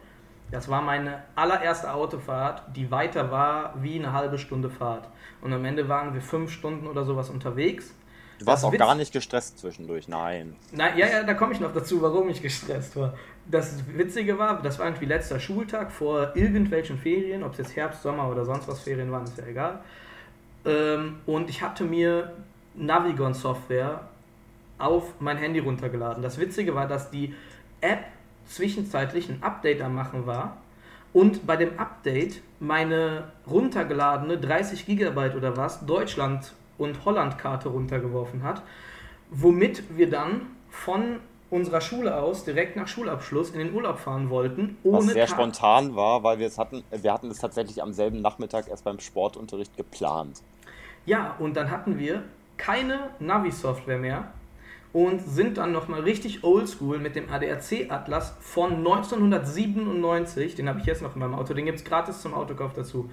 [0.50, 5.08] Das war meine allererste Autofahrt, die weiter war wie eine halbe Stunde Fahrt.
[5.40, 7.94] Und am Ende waren wir fünf Stunden oder sowas unterwegs.
[8.38, 10.56] Du warst das auch Witz gar nicht gestresst zwischendurch, nein.
[10.72, 13.14] Nein, ja, ja, da komme ich noch dazu, warum ich gestresst war.
[13.46, 18.02] Das Witzige war, das war irgendwie letzter Schultag vor irgendwelchen Ferien, ob es jetzt Herbst,
[18.02, 19.80] Sommer oder sonst was Ferien waren, ist ja egal.
[20.64, 22.32] Ähm, und ich hatte mir
[22.74, 24.00] Navigon-Software
[24.82, 26.22] auf mein Handy runtergeladen.
[26.22, 27.34] Das Witzige war, dass die
[27.80, 28.04] App
[28.46, 30.58] zwischenzeitlich ein Update am Machen war
[31.12, 38.62] und bei dem Update meine runtergeladene 30 GB oder was Deutschland- und Holland-Karte runtergeworfen hat,
[39.30, 44.78] womit wir dann von unserer Schule aus direkt nach Schulabschluss in den Urlaub fahren wollten.
[44.84, 45.32] Was sehr Karte.
[45.32, 48.98] spontan war, weil wir es hatten, wir hatten es tatsächlich am selben Nachmittag erst beim
[48.98, 50.42] Sportunterricht geplant.
[51.04, 52.22] Ja, und dann hatten wir
[52.56, 54.32] keine Navi-Software mehr
[54.92, 60.54] und sind dann nochmal richtig oldschool mit dem ADAC-Atlas von 1997.
[60.54, 61.54] Den habe ich jetzt noch in meinem Auto.
[61.54, 63.10] Den gibt es gratis zum Autokauf dazu.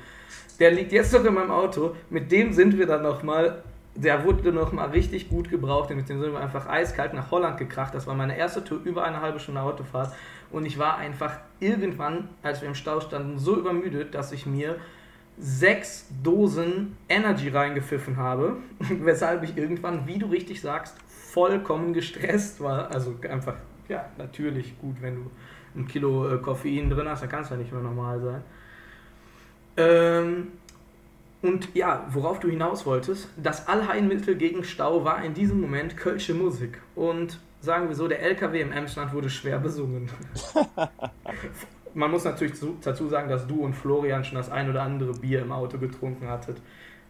[0.59, 1.95] Der liegt jetzt noch in meinem Auto.
[2.09, 3.63] Mit dem sind wir dann nochmal.
[3.95, 5.89] Der wurde nochmal richtig gut gebraucht.
[5.89, 7.95] Mit dem sind wir einfach eiskalt nach Holland gekracht.
[7.95, 10.13] Das war meine erste Tour, über eine halbe Stunde Autofahrt.
[10.51, 14.77] Und ich war einfach irgendwann, als wir im Stau standen, so übermüdet, dass ich mir
[15.39, 22.91] sechs Dosen Energy reingepfiffen habe, weshalb ich irgendwann, wie du richtig sagst, vollkommen gestresst war.
[22.91, 23.55] Also einfach,
[23.87, 25.31] ja, natürlich gut, wenn du
[25.75, 28.43] ein Kilo äh, Koffein drin hast, dann kannst du ja nicht mehr normal sein.
[29.77, 30.47] Ähm,
[31.41, 36.33] und ja, worauf du hinaus wolltest, das Allheilmittel gegen Stau war in diesem Moment Kölsche
[36.33, 36.81] Musik.
[36.95, 40.09] Und sagen wir so, der LKW im Emsland wurde schwer besungen.
[41.93, 45.41] Man muss natürlich dazu sagen, dass du und Florian schon das ein oder andere Bier
[45.41, 46.57] im Auto getrunken hattet,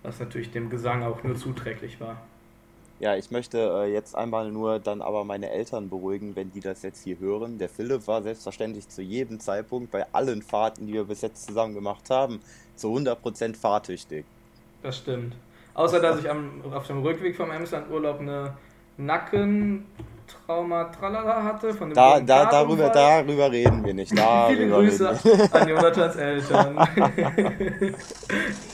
[0.04, 2.18] was natürlich dem Gesang auch nur zuträglich war.
[3.00, 6.82] Ja, ich möchte äh, jetzt einmal nur dann aber meine Eltern beruhigen, wenn die das
[6.82, 7.58] jetzt hier hören.
[7.58, 11.74] Der Philipp war selbstverständlich zu jedem Zeitpunkt bei allen Fahrten, die wir bis jetzt zusammen
[11.74, 12.42] gemacht haben,
[12.76, 14.26] zu 100% fahrtüchtig.
[14.84, 15.34] Das stimmt.
[15.76, 18.58] Außer, dass ich am, auf dem Rückweg vom Emsland-Urlaub eine
[20.30, 21.74] Nackentrauma Tralala hatte.
[21.74, 24.12] Von dem da, da, darüber, darüber reden wir nicht.
[24.12, 25.10] Viele Grüße
[25.52, 26.78] an Jonathans Eltern.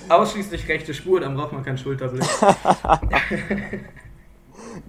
[0.10, 2.26] Ausschließlich rechte Spur, dann braucht man keinen Schulterblick.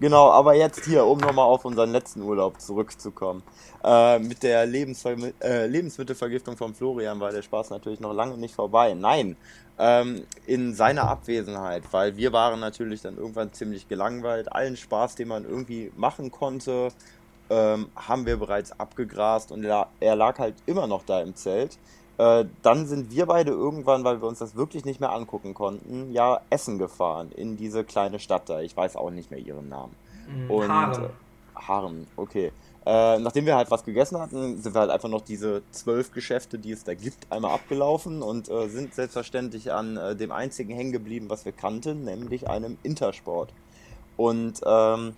[0.00, 3.42] Genau, aber jetzt hier, um nochmal auf unseren letzten Urlaub zurückzukommen.
[3.82, 8.54] Äh, mit der Lebensver äh, Lebensmittelvergiftung von Florian war der Spaß natürlich noch lange nicht
[8.54, 8.94] vorbei.
[8.94, 9.36] Nein,
[9.78, 14.52] ähm, in seiner Abwesenheit, weil wir waren natürlich dann irgendwann ziemlich gelangweilt.
[14.52, 16.88] Allen Spaß, den man irgendwie machen konnte,
[17.50, 21.78] ähm, haben wir bereits abgegrast und er lag halt immer noch da im Zelt.
[22.18, 26.12] Äh, dann sind wir beide irgendwann, weil wir uns das wirklich nicht mehr angucken konnten,
[26.12, 28.60] ja Essen gefahren in diese kleine Stadt da.
[28.60, 29.94] Ich weiß auch nicht mehr ihren Namen.
[30.26, 31.10] Mhm, und Haaren.
[31.66, 32.52] Haaren, okay.
[32.84, 36.58] Äh, nachdem wir halt was gegessen hatten, sind wir halt einfach noch diese zwölf Geschäfte,
[36.58, 40.92] die es da gibt, einmal abgelaufen und äh, sind selbstverständlich an äh, dem einzigen hängen
[40.92, 43.52] geblieben, was wir kannten, nämlich einem Intersport.
[44.16, 45.14] Und ähm,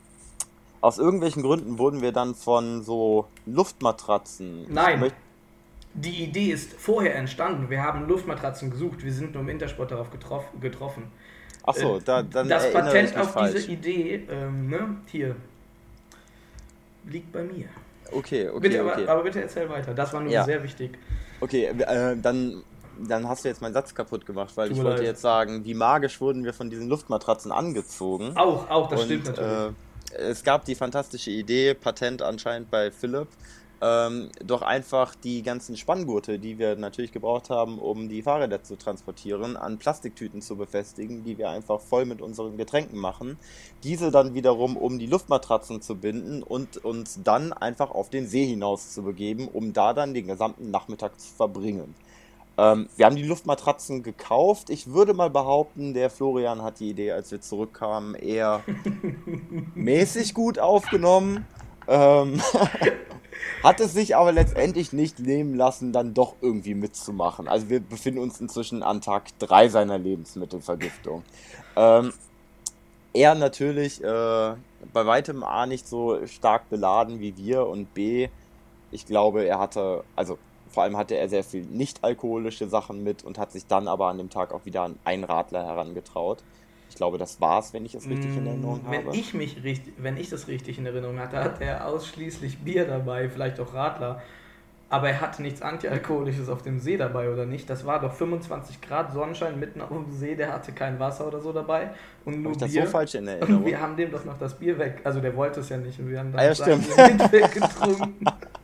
[0.81, 4.67] aus irgendwelchen Gründen wurden wir dann von so Luftmatratzen.
[4.73, 5.13] Nein
[5.95, 7.71] die Idee ist vorher entstanden.
[7.71, 11.05] Wir haben Luftmatratzen gesucht, wir sind nur im Intersport darauf getroff, getroffen.
[11.65, 13.55] Achso, äh, da, dann Das Patent auf falsch.
[13.55, 15.37] diese Idee, ähm, ne, hier,
[17.11, 17.67] liegt bei mir.
[18.13, 18.61] Okay, okay.
[18.61, 19.03] Bitte, okay.
[19.03, 20.45] Aber, aber, bitte erzähl weiter, das war nur ja.
[20.45, 20.99] sehr wichtig.
[21.41, 22.63] Okay, äh, dann,
[22.99, 25.03] dann hast du jetzt meinen Satz kaputt gemacht, weil ich wollte leid.
[25.03, 28.37] jetzt sagen, wie magisch wurden wir von diesen Luftmatratzen angezogen.
[28.37, 29.53] Auch, auch, das Und, stimmt natürlich.
[29.53, 29.73] Äh,
[30.17, 33.29] es gab die fantastische Idee, Patent anscheinend bei Philipp,
[33.81, 38.77] ähm, doch einfach die ganzen Spanngurte, die wir natürlich gebraucht haben, um die Fahrräder zu
[38.77, 43.39] transportieren, an Plastiktüten zu befestigen, die wir einfach voll mit unseren Getränken machen.
[43.85, 48.47] Diese dann wiederum um die Luftmatratzen zu binden und uns dann einfach auf den See
[48.47, 51.95] hinaus zu begeben, um da dann den gesamten Nachmittag zu verbringen.
[52.59, 54.69] Ähm, wir haben die Luftmatratzen gekauft.
[54.69, 58.65] Ich würde mal behaupten, der Florian hat die Idee, als wir zurückkamen, eher
[59.77, 61.47] mäßig gut aufgenommen.
[61.89, 62.41] Ähm,
[63.63, 67.49] hat es sich aber letztendlich nicht nehmen lassen, dann doch irgendwie mitzumachen.
[67.49, 71.25] Also wir befinden uns inzwischen an Tag 3 seiner Lebensmittelvergiftung.
[71.77, 72.13] Ähm,
[73.15, 74.07] er natürlich äh,
[74.93, 78.29] bei weitem A nicht so stark beladen wie wir und B,
[78.91, 80.39] ich glaube, er hatte, also
[80.71, 84.07] vor allem hatte er sehr viel nicht alkoholische Sachen mit und hat sich dann aber
[84.07, 85.65] an dem Tag auch wieder an einen Radler
[86.89, 89.17] herangetraut glaube, das war's, wenn ich es richtig in Erinnerung wenn habe.
[89.17, 93.29] Ich mich richtig, wenn ich das richtig in Erinnerung hatte, hat er ausschließlich Bier dabei,
[93.29, 94.23] vielleicht auch Radler.
[94.91, 97.69] Aber er hatte nichts Antialkoholisches auf dem See dabei, oder nicht?
[97.69, 101.41] Das war doch 25 Grad Sonnenschein mitten auf dem See, der hatte kein Wasser oder
[101.41, 101.91] so dabei.
[102.25, 102.81] Und nur Hab ich Bier.
[102.83, 103.57] das so falsch in Erinnerung?
[103.57, 105.03] Und wir haben dem doch noch das Bier weg.
[105.05, 105.99] Also der wollte es ja nicht.
[105.99, 106.87] Und wir haben dann ah, ja, stimmt.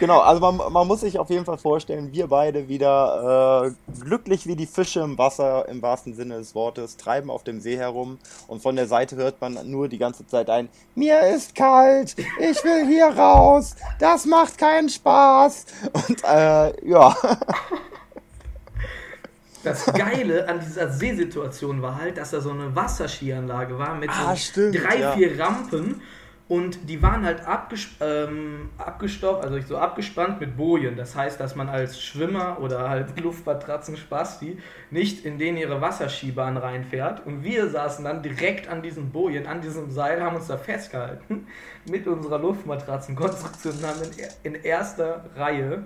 [0.00, 4.46] Genau, also man, man, muss sich auf jeden Fall vorstellen, wir beide wieder äh, glücklich
[4.46, 8.18] wie die Fische im Wasser, im wahrsten Sinne des Wortes, treiben auf dem See herum
[8.46, 12.64] und von der Seite hört man nur die ganze Zeit ein, mir ist kalt, ich
[12.64, 15.66] will hier raus, das macht keinen Spaß.
[15.92, 17.16] Und äh, ja.
[19.64, 24.30] Das Geile an dieser Seesituation war halt, dass da so eine Wasserskianlage war mit ah,
[24.30, 25.12] so stimmt, drei, ja.
[25.12, 26.02] vier Rampen
[26.54, 30.96] und die waren halt abges ähm, abgestopft, also so abgespannt mit Bojen.
[30.96, 34.58] Das heißt, dass man als Schwimmer oder halt Luftmatratzen Spasti
[34.92, 37.26] nicht in den ihre Wasserskibahn reinfährt.
[37.26, 41.48] Und wir saßen dann direkt an diesen Bojen, an diesem Seil, haben uns da festgehalten
[41.90, 44.00] mit unserer Luftmatratzenkonstruktion und haben
[44.44, 45.82] in erster Reihe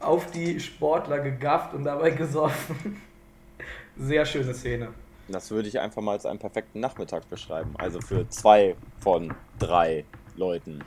[0.00, 3.00] auf die Sportler gegafft und dabei gesoffen.
[3.96, 4.88] Sehr schöne Szene.
[5.28, 7.74] Das würde ich einfach mal als einen perfekten Nachmittag beschreiben.
[7.78, 10.04] Also für zwei von drei
[10.36, 10.82] Leuten.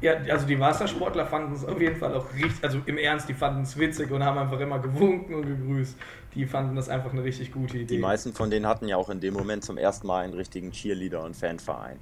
[0.00, 3.34] Ja, also die Wassersportler fanden es auf jeden Fall auch richtig, also im Ernst, die
[3.34, 5.96] fanden es witzig und haben einfach immer gewunken und gegrüßt.
[6.34, 7.96] Die fanden das einfach eine richtig gute Idee.
[7.96, 10.70] Die meisten von denen hatten ja auch in dem Moment zum ersten Mal einen richtigen
[10.70, 11.98] Cheerleader und Fanverein.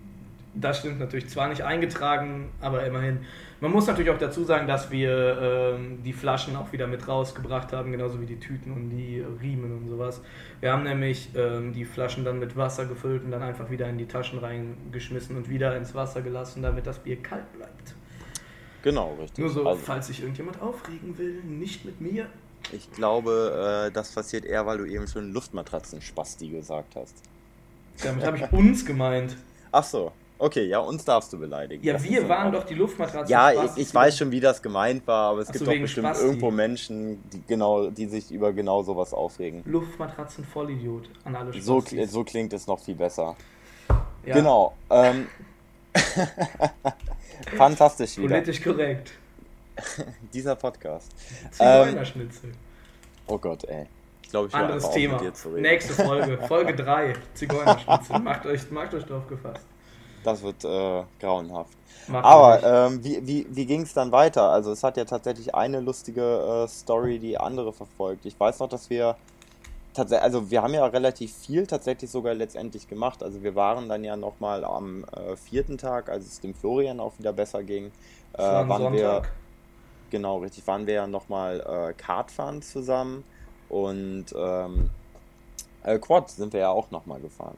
[0.54, 1.28] Das stimmt natürlich.
[1.28, 3.20] Zwar nicht eingetragen, aber immerhin.
[3.60, 7.72] Man muss natürlich auch dazu sagen, dass wir ähm, die Flaschen auch wieder mit rausgebracht
[7.72, 10.20] haben, genauso wie die Tüten und die Riemen und sowas.
[10.60, 13.96] Wir haben nämlich ähm, die Flaschen dann mit Wasser gefüllt und dann einfach wieder in
[13.96, 17.94] die Taschen reingeschmissen und wieder ins Wasser gelassen, damit das Bier kalt bleibt.
[18.82, 19.38] Genau, richtig.
[19.38, 22.26] Nur so, also, falls sich irgendjemand aufregen will, nicht mit mir.
[22.72, 27.14] Ich glaube, äh, das passiert eher, weil du eben schon Luftmatratzen-Spasti gesagt hast.
[28.02, 29.36] Damit habe ich uns gemeint.
[29.72, 31.82] Ach so, Okay, ja, uns darfst du beleidigen.
[31.82, 33.30] Ja, das wir waren doch die Luftmatratze.
[33.32, 35.80] Ja, ich, ich weiß schon, wie das gemeint war, aber es Ach gibt so, doch
[35.80, 36.26] bestimmt Spasti.
[36.26, 39.62] irgendwo Menschen, die, genau, die sich über genau sowas aufregen.
[39.64, 43.34] Luftmatratzen Vollidiot an alle so, so klingt es noch viel besser.
[44.26, 44.34] Ja.
[44.34, 44.74] Genau.
[44.90, 45.26] Ähm,
[47.56, 48.28] fantastisch wieder.
[48.28, 49.12] Politisch korrekt.
[50.34, 51.12] Dieser Podcast.
[51.50, 52.50] Zigeunerschnitzel.
[52.50, 52.56] Ähm,
[53.26, 53.86] oh Gott, ey.
[54.22, 55.22] Ich glaube, ich Anderes Thema.
[55.56, 56.38] Nächste Folge.
[56.46, 57.14] Folge 3.
[57.34, 58.18] Zigeunerschnitzel.
[58.18, 59.64] macht, euch, macht euch drauf gefasst.
[60.26, 61.70] Das wird äh, grauenhaft.
[62.08, 64.50] Mach Aber ähm, wie, wie, wie ging es dann weiter?
[64.50, 68.26] Also es hat ja tatsächlich eine lustige äh, Story die andere verfolgt.
[68.26, 69.16] Ich weiß noch, dass wir
[69.94, 73.22] tatsächlich, also wir haben ja relativ viel tatsächlich sogar letztendlich gemacht.
[73.22, 77.12] Also wir waren dann ja nochmal am äh, vierten Tag, als es dem Florian auch
[77.18, 77.92] wieder besser ging,
[78.32, 78.92] äh, waren Sonntag.
[78.92, 79.22] wir
[80.10, 83.22] genau richtig, waren wir ja nochmal äh, Kart fahren zusammen
[83.68, 84.90] und ähm,
[85.84, 87.56] äh, Quad sind wir ja auch nochmal gefahren.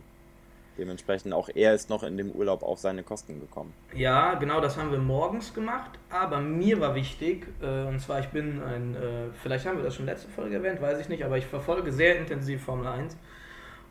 [0.78, 3.74] Dementsprechend auch er ist noch in dem Urlaub auf seine Kosten gekommen.
[3.94, 5.90] Ja, genau, das haben wir morgens gemacht.
[6.08, 8.98] Aber mir war wichtig, äh, und zwar ich bin ein, äh,
[9.42, 12.16] vielleicht haben wir das schon letzte Folge erwähnt, weiß ich nicht, aber ich verfolge sehr
[12.16, 13.16] intensiv Formel 1.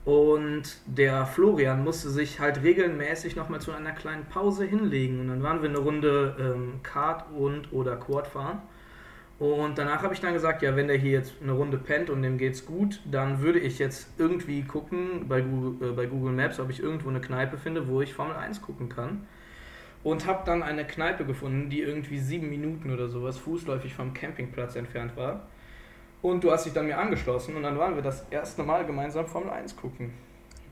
[0.05, 5.19] Und der Florian musste sich halt regelmäßig nochmal zu einer kleinen Pause hinlegen.
[5.19, 8.61] Und dann waren wir eine Runde ähm, Kart und oder Quad fahren.
[9.39, 12.23] Und danach habe ich dann gesagt, ja, wenn der hier jetzt eine Runde pennt und
[12.23, 16.59] dem geht's gut, dann würde ich jetzt irgendwie gucken bei Google, äh, bei Google Maps,
[16.59, 19.27] ob ich irgendwo eine Kneipe finde, wo ich Formel 1 gucken kann.
[20.03, 24.75] Und habe dann eine Kneipe gefunden, die irgendwie sieben Minuten oder sowas fußläufig vom Campingplatz
[24.75, 25.41] entfernt war.
[26.21, 29.27] Und du hast dich dann mir angeschlossen und dann waren wir das erste Mal gemeinsam
[29.27, 30.13] Formel 1 gucken.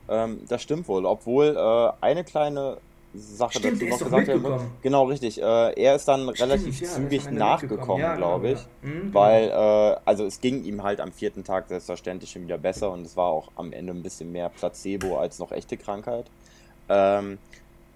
[0.08, 2.78] Ähm, das stimmt wohl, obwohl äh, eine kleine
[3.18, 5.40] Sache Stimmt, dazu noch gesagt werden Genau, richtig.
[5.40, 8.66] Äh, er ist dann Stimmt, relativ ja, zügig nachgekommen, ja, glaube ich.
[8.82, 9.02] Genau, ja.
[9.02, 12.90] mhm, weil, äh, also es ging ihm halt am vierten Tag selbstverständlich schon wieder besser
[12.90, 16.26] und es war auch am Ende ein bisschen mehr Placebo als noch echte Krankheit.
[16.88, 17.38] Ähm,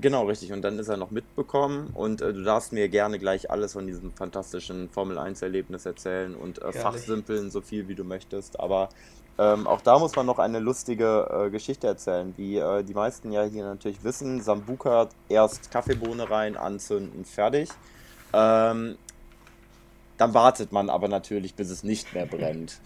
[0.00, 0.52] genau, richtig.
[0.52, 3.86] Und dann ist er noch mitbekommen und äh, du darfst mir gerne gleich alles von
[3.86, 8.58] diesem fantastischen Formel 1-Erlebnis erzählen und äh, fachsimpeln, so viel wie du möchtest.
[8.58, 8.88] Aber
[9.38, 12.34] ähm, auch da muss man noch eine lustige äh, Geschichte erzählen.
[12.36, 17.70] Wie äh, die meisten ja hier natürlich wissen, Sambuka erst Kaffeebohne rein, anzünden, fertig.
[18.32, 18.96] Ähm,
[20.18, 22.80] dann wartet man aber natürlich, bis es nicht mehr brennt.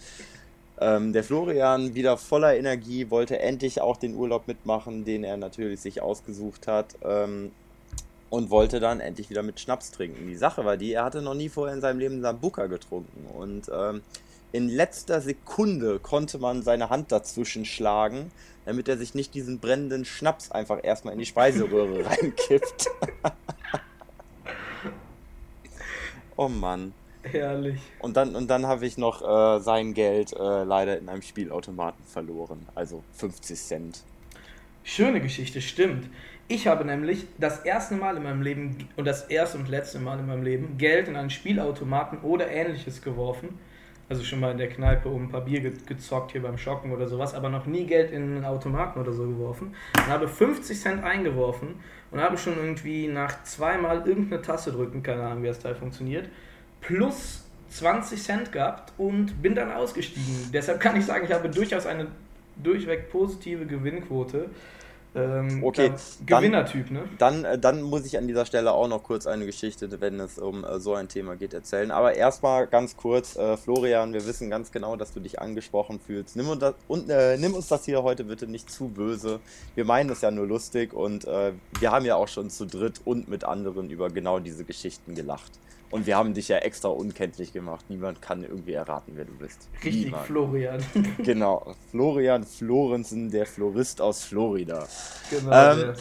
[0.79, 5.81] Ähm, der Florian, wieder voller Energie, wollte endlich auch den Urlaub mitmachen, den er natürlich
[5.81, 6.95] sich ausgesucht hat.
[7.03, 7.51] Ähm,
[8.29, 10.27] und wollte dann endlich wieder mit Schnaps trinken.
[10.27, 13.27] Die Sache war die, er hatte noch nie vorher in seinem Leben Sambuka getrunken.
[13.33, 14.01] Und ähm,
[14.51, 18.31] in letzter Sekunde konnte man seine Hand dazwischen schlagen,
[18.65, 22.87] damit er sich nicht diesen brennenden Schnaps einfach erstmal in die Speiseröhre reinkippt.
[26.35, 26.93] oh Mann.
[27.23, 27.81] Herrlich.
[27.99, 32.05] Und dann, und dann habe ich noch äh, sein Geld äh, leider in einem Spielautomaten
[32.05, 32.67] verloren.
[32.75, 34.03] Also 50 Cent.
[34.83, 36.07] Schöne Geschichte, stimmt.
[36.47, 40.19] Ich habe nämlich das erste Mal in meinem Leben und das erste und letzte Mal
[40.19, 43.57] in meinem Leben Geld in einen Spielautomaten oder ähnliches geworfen
[44.07, 47.07] Also schon mal in der Kneipe um ein paar Bier gezockt hier beim Schocken oder
[47.07, 49.73] sowas, aber noch nie Geld in einen Automaten oder so geworfen.
[49.95, 51.75] Und habe 50 Cent eingeworfen
[52.11, 56.29] und habe schon irgendwie nach zweimal irgendeine Tasse drücken, keine Ahnung, wie das Teil funktioniert,
[56.81, 60.51] plus 20 Cent gehabt und bin dann ausgestiegen.
[60.53, 62.07] Deshalb kann ich sagen, ich habe durchaus eine
[62.63, 64.49] durchweg positive Gewinnquote.
[65.15, 65.93] Ähm, okay,
[66.25, 67.03] Gewinnertyp, ne?
[67.17, 70.37] Dann, äh, dann muss ich an dieser Stelle auch noch kurz eine Geschichte, wenn es
[70.37, 71.91] um äh, so ein Thema geht, erzählen.
[71.91, 76.35] Aber erstmal ganz kurz, äh, Florian, wir wissen ganz genau, dass du dich angesprochen fühlst.
[76.35, 79.39] Nimm, das, und, äh, nimm uns das hier heute bitte nicht zu böse.
[79.75, 82.99] Wir meinen es ja nur lustig und äh, wir haben ja auch schon zu dritt
[83.05, 85.51] und mit anderen über genau diese Geschichten gelacht.
[85.91, 87.85] Und wir haben dich ja extra unkenntlich gemacht.
[87.89, 89.69] Niemand kann irgendwie erraten, wer du bist.
[89.83, 90.25] Richtig, Niemand.
[90.25, 90.85] Florian.
[91.19, 94.87] genau, Florian Florensen, der Florist aus Florida.
[95.29, 95.71] Genau.
[95.71, 95.93] Ähm,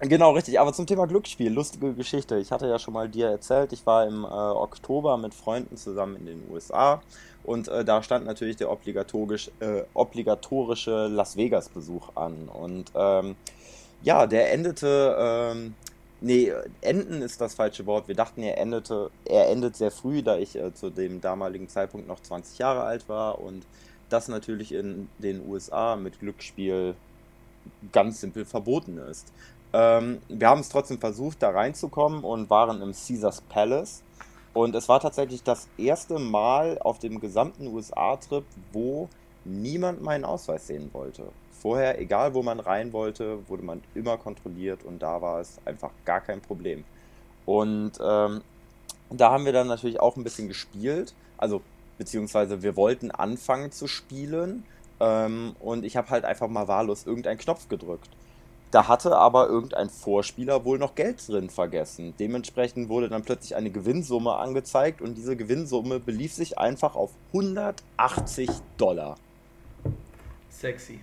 [0.00, 0.60] Genau, richtig.
[0.60, 2.36] Aber zum Thema Glücksspiel, lustige Geschichte.
[2.36, 6.16] Ich hatte ja schon mal dir erzählt, ich war im äh, Oktober mit Freunden zusammen
[6.16, 7.00] in den USA
[7.44, 12.48] und äh, da stand natürlich der obligatorisch, äh, obligatorische Las Vegas-Besuch an.
[12.52, 13.36] Und ähm,
[14.02, 15.74] ja, der endete ähm,
[16.20, 16.50] Nee,
[16.80, 18.08] enden ist das falsche Wort.
[18.08, 22.08] Wir dachten, er endete, er endet sehr früh, da ich äh, zu dem damaligen Zeitpunkt
[22.08, 23.66] noch 20 Jahre alt war und
[24.08, 26.94] das natürlich in den USA mit Glücksspiel
[27.92, 29.26] ganz simpel verboten ist.
[29.74, 34.02] Ähm, wir haben es trotzdem versucht, da reinzukommen und waren im Caesars Palace.
[34.54, 39.10] Und es war tatsächlich das erste Mal auf dem gesamten USA-Trip, wo
[39.44, 41.24] niemand meinen Ausweis sehen wollte
[41.60, 45.90] vorher, egal wo man rein wollte, wurde man immer kontrolliert und da war es einfach
[46.04, 46.84] gar kein Problem.
[47.44, 48.42] Und ähm,
[49.10, 51.62] da haben wir dann natürlich auch ein bisschen gespielt, also
[51.98, 54.64] beziehungsweise wir wollten anfangen zu spielen
[55.00, 58.10] ähm, und ich habe halt einfach mal wahllos irgendeinen Knopf gedrückt.
[58.72, 62.14] Da hatte aber irgendein Vorspieler wohl noch Geld drin vergessen.
[62.18, 68.50] Dementsprechend wurde dann plötzlich eine Gewinnsumme angezeigt und diese Gewinnsumme belief sich einfach auf 180
[68.76, 69.16] Dollar.
[70.50, 71.00] Sexy.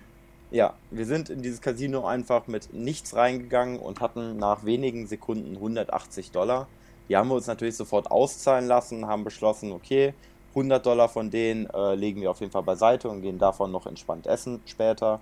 [0.50, 5.56] Ja, wir sind in dieses Casino einfach mit nichts reingegangen und hatten nach wenigen Sekunden
[5.56, 6.68] 180 Dollar.
[7.08, 10.14] Die haben wir uns natürlich sofort auszahlen lassen, haben beschlossen, okay,
[10.50, 13.86] 100 Dollar von denen äh, legen wir auf jeden Fall beiseite und gehen davon noch
[13.86, 15.20] entspannt essen später.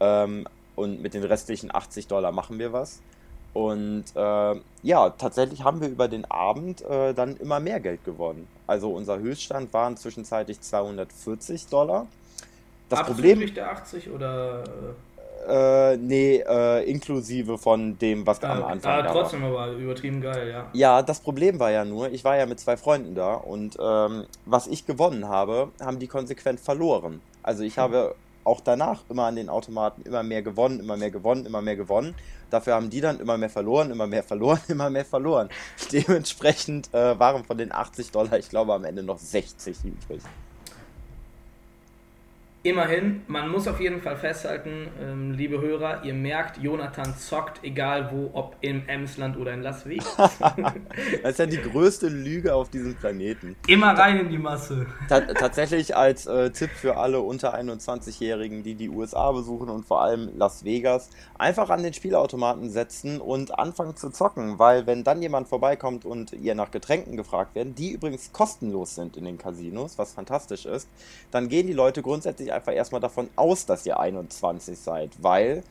[0.00, 3.00] Ähm, und mit den restlichen 80 Dollar machen wir was.
[3.54, 8.48] Und äh, ja, tatsächlich haben wir über den Abend äh, dann immer mehr Geld gewonnen.
[8.66, 12.06] Also unser Höchststand waren zwischenzeitlich 240 Dollar.
[12.88, 13.54] Das Problem.
[13.54, 14.64] der 80 oder.
[15.46, 19.12] Äh, nee, äh, inklusive von dem, was da am Anfang ah, da war.
[19.12, 20.70] trotzdem aber übertrieben geil, ja.
[20.72, 24.24] Ja, das Problem war ja nur, ich war ja mit zwei Freunden da und ähm,
[24.46, 27.20] was ich gewonnen habe, haben die konsequent verloren.
[27.42, 27.82] Also ich hm.
[27.82, 31.76] habe auch danach immer an den Automaten immer mehr gewonnen, immer mehr gewonnen, immer mehr
[31.76, 32.14] gewonnen.
[32.50, 35.48] Dafür haben die dann immer mehr verloren, immer mehr verloren, immer mehr verloren.
[35.92, 40.22] Dementsprechend äh, waren von den 80 Dollar, ich glaube, am Ende noch 60 übrig.
[42.66, 48.08] Immerhin, man muss auf jeden Fall festhalten, ähm, liebe Hörer, ihr merkt, Jonathan zockt, egal
[48.10, 50.16] wo, ob im Emsland oder in Las Vegas.
[51.22, 53.54] das ist ja die größte Lüge auf diesem Planeten.
[53.66, 54.86] Immer rein in die Masse.
[55.10, 60.00] Ta tatsächlich als äh, Tipp für alle unter 21-Jährigen, die die USA besuchen und vor
[60.00, 65.20] allem Las Vegas, einfach an den Spielautomaten setzen und anfangen zu zocken, weil wenn dann
[65.20, 69.98] jemand vorbeikommt und ihr nach Getränken gefragt werden, die übrigens kostenlos sind in den Casinos,
[69.98, 70.88] was fantastisch ist,
[71.30, 75.62] dann gehen die Leute grundsätzlich einfach erstmal davon aus, dass ihr 21 seid, weil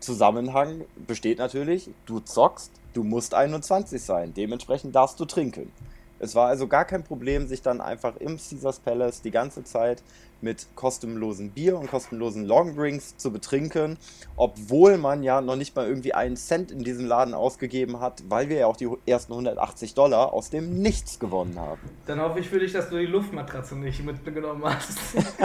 [0.00, 5.70] Zusammenhang besteht natürlich, du zockst, du musst 21 sein, dementsprechend darfst du trinken.
[6.18, 10.02] Es war also gar kein Problem, sich dann einfach im Caesars Palace die ganze Zeit
[10.42, 13.98] mit kostenlosen Bier und kostenlosen Longdrinks zu betrinken,
[14.36, 18.48] obwohl man ja noch nicht mal irgendwie einen Cent in diesem Laden ausgegeben hat, weil
[18.48, 21.80] wir ja auch die ersten 180 Dollar aus dem Nichts gewonnen haben.
[22.06, 24.98] Dann hoffe ich für dich, dass du die Luftmatratze nicht mitgenommen hast.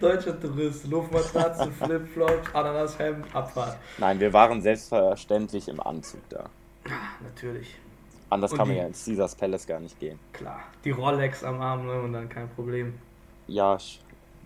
[0.00, 3.76] Deutscher Tourist, Luftmatratze, Flipflops, Ananashemd, Abfahrt.
[3.98, 6.50] Nein, wir waren selbstverständlich im Anzug da.
[6.86, 7.74] Ah, natürlich.
[8.34, 10.18] Anders und kann man ja ins Caesars Palace gar nicht gehen.
[10.32, 12.94] Klar, die Rolex am Arm ne, und dann kein Problem.
[13.46, 13.78] Ja,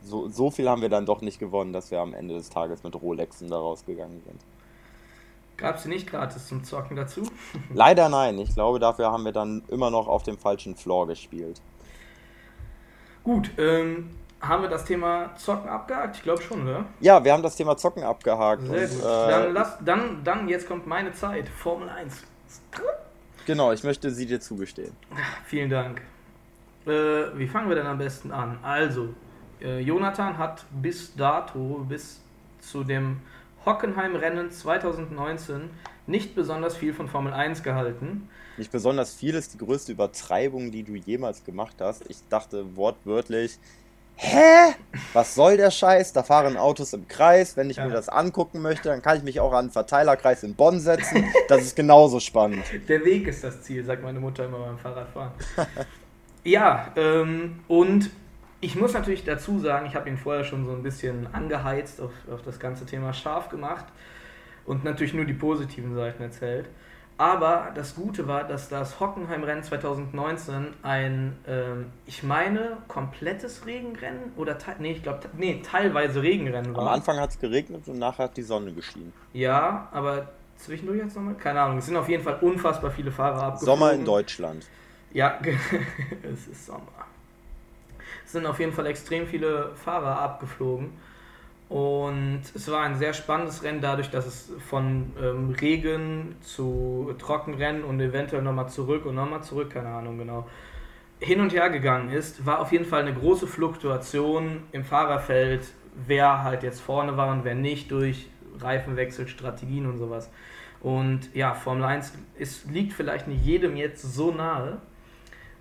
[0.03, 2.83] so, so viel haben wir dann doch nicht gewonnen, dass wir am Ende des Tages
[2.83, 4.41] mit Rolexen da rausgegangen sind.
[5.57, 7.23] Gab es nicht gratis zum Zocken dazu?
[7.75, 8.39] Leider nein.
[8.39, 11.61] Ich glaube, dafür haben wir dann immer noch auf dem falschen Floor gespielt.
[13.25, 14.11] Gut, ähm,
[14.41, 16.17] haben wir das Thema Zocken abgehakt?
[16.17, 16.85] Ich glaube schon, oder?
[17.01, 18.63] Ja, wir haben das Thema Zocken abgehakt.
[18.67, 19.01] Sehr und, gut.
[19.01, 21.49] Äh, dann, lass, dann, dann, jetzt kommt meine Zeit.
[21.49, 22.23] Formel 1.
[23.49, 24.93] Genau, ich möchte sie dir zugestehen.
[25.47, 26.03] Vielen Dank.
[26.85, 26.91] Äh,
[27.39, 28.59] wie fangen wir denn am besten an?
[28.61, 29.15] Also,
[29.63, 32.21] äh, Jonathan hat bis dato, bis
[32.61, 33.21] zu dem
[33.65, 35.71] Hockenheim-Rennen 2019
[36.07, 38.29] nicht besonders viel von Formel 1 gehalten.
[38.59, 42.05] Nicht besonders viel ist die größte Übertreibung, die du jemals gemacht hast.
[42.11, 43.59] Ich dachte wortwörtlich,
[44.19, 44.75] hä?
[45.13, 46.13] Was soll der Scheiß?
[46.13, 47.57] Da fahren Autos im Kreis.
[47.57, 47.87] Wenn ich ja.
[47.87, 51.25] mir das angucken möchte, dann kann ich mich auch an den Verteilerkreis in Bonn setzen.
[51.49, 52.65] Das ist genauso spannend.
[52.89, 55.33] Der Weg ist das Ziel, sagt meine Mutter immer beim Fahrradfahren.
[56.45, 58.11] ja, ähm, und
[58.61, 62.11] ich muss natürlich dazu sagen, ich habe ihn vorher schon so ein bisschen angeheizt, auf,
[62.31, 63.87] auf das ganze Thema scharf gemacht
[64.67, 66.69] und natürlich nur die positiven Seiten erzählt.
[67.19, 74.57] Aber das Gute war, dass das Hockenheim-Rennen 2019 ein, ähm, ich meine, komplettes Regenrennen oder,
[74.79, 76.83] nee, ich glaube, nee, teilweise Regenrennen war.
[76.83, 79.13] Am Anfang hat es geregnet und nachher hat die Sonne geschienen.
[79.33, 81.35] Ja, aber zwischendurch jetzt nochmal?
[81.35, 83.79] Keine Ahnung, es sind auf jeden Fall unfassbar viele Fahrer abgeflogen.
[83.79, 84.67] Sommer in Deutschland.
[85.13, 85.41] Ja,
[86.23, 86.87] es ist Sommer.
[88.25, 90.93] Es sind auf jeden Fall extrem viele Fahrer abgeflogen.
[91.69, 97.85] Und es war ein sehr spannendes Rennen, dadurch, dass es von ähm, Regen zu Trockenrennen
[97.85, 100.49] und eventuell nochmal zurück und nochmal zurück, keine Ahnung genau,
[101.21, 102.47] hin und her gegangen ist.
[102.47, 105.67] War auf jeden Fall eine große Fluktuation im Fahrerfeld,
[106.07, 110.31] wer halt jetzt vorne war und wer nicht, durch Reifenwechsel, Strategien und sowas.
[110.81, 114.79] Und ja, Formel 1 ist, liegt vielleicht nicht jedem jetzt so nahe,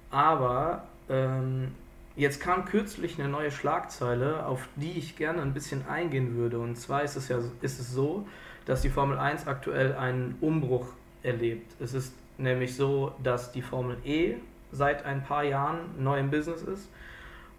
[0.10, 1.74] aber ähm,
[2.18, 6.58] Jetzt kam kürzlich eine neue Schlagzeile, auf die ich gerne ein bisschen eingehen würde.
[6.58, 8.28] Und zwar ist es ja ist es so,
[8.66, 10.88] dass die Formel 1 aktuell einen Umbruch
[11.22, 11.76] erlebt.
[11.80, 14.34] Es ist nämlich so, dass die Formel E
[14.72, 16.90] seit ein paar Jahren neu im Business ist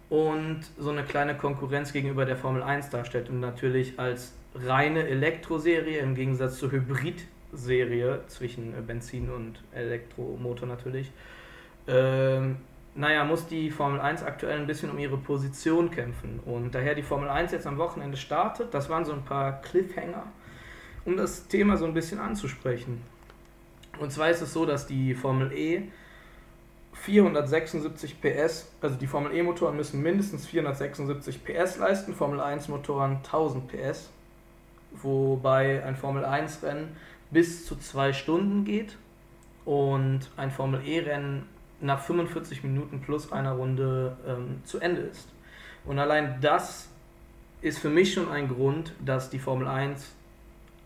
[0.09, 5.99] und so eine kleine Konkurrenz gegenüber der Formel 1 darstellt und natürlich als reine Elektroserie
[5.99, 11.13] im Gegensatz zur Hybrid-Serie zwischen Benzin und Elektromotor natürlich
[11.87, 12.57] ähm,
[12.95, 16.39] naja, muss die Formel 1 aktuell ein bisschen um ihre Position kämpfen.
[16.45, 20.23] Und daher die Formel 1 jetzt am Wochenende startet, das waren so ein paar Cliffhanger,
[21.05, 23.01] um das Thema so ein bisschen anzusprechen.
[23.99, 25.83] Und zwar ist es so, dass die Formel E
[26.93, 34.09] 476 PS, also die Formel E-Motoren müssen mindestens 476 PS leisten, Formel 1-Motoren 1000 PS,
[35.01, 36.95] wobei ein Formel 1-Rennen
[37.31, 38.97] bis zu zwei Stunden geht
[39.65, 41.47] und ein Formel E-Rennen
[41.81, 45.29] nach 45 Minuten plus einer Runde ähm, zu Ende ist.
[45.85, 46.89] Und allein das
[47.61, 50.13] ist für mich schon ein Grund, dass die Formel 1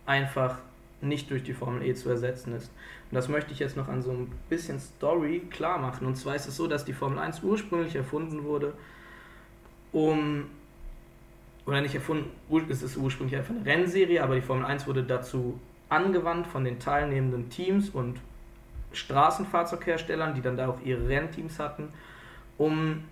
[0.05, 0.57] einfach
[1.01, 2.71] nicht durch die Formel E zu ersetzen ist.
[3.11, 6.07] Und das möchte ich jetzt noch an so ein bisschen Story klar machen.
[6.07, 8.73] Und zwar ist es so, dass die Formel 1 ursprünglich erfunden wurde,
[9.91, 10.45] um,
[11.65, 12.29] oder nicht erfunden,
[12.69, 16.79] es ist ursprünglich einfach eine Rennserie, aber die Formel 1 wurde dazu angewandt von den
[16.79, 18.19] teilnehmenden Teams und
[18.93, 21.89] Straßenfahrzeugherstellern, die dann da auch ihre Rennteams hatten,
[22.57, 23.03] um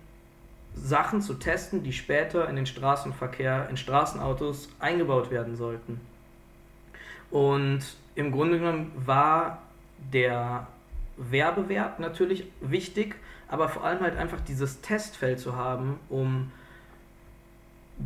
[0.74, 6.00] Sachen zu testen, die später in den Straßenverkehr, in Straßenautos eingebaut werden sollten.
[7.30, 7.80] Und
[8.14, 9.58] im Grunde genommen war
[10.12, 10.66] der
[11.16, 13.16] Werbewert natürlich wichtig,
[13.48, 16.50] aber vor allem halt einfach dieses Testfeld zu haben, um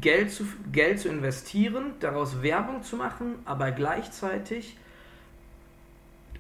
[0.01, 4.77] Geld zu, Geld zu investieren, daraus Werbung zu machen, aber gleichzeitig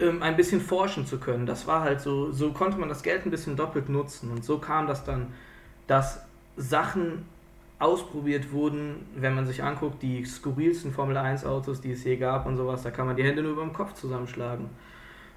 [0.00, 1.46] ähm, ein bisschen forschen zu können.
[1.46, 4.30] Das war halt so, so konnte man das Geld ein bisschen doppelt nutzen.
[4.30, 5.28] Und so kam das dann,
[5.86, 6.20] dass
[6.56, 7.26] Sachen
[7.78, 12.46] ausprobiert wurden, wenn man sich anguckt, die skurrilsten Formel 1 Autos, die es je gab
[12.46, 14.70] und sowas, da kann man die Hände nur über dem Kopf zusammenschlagen.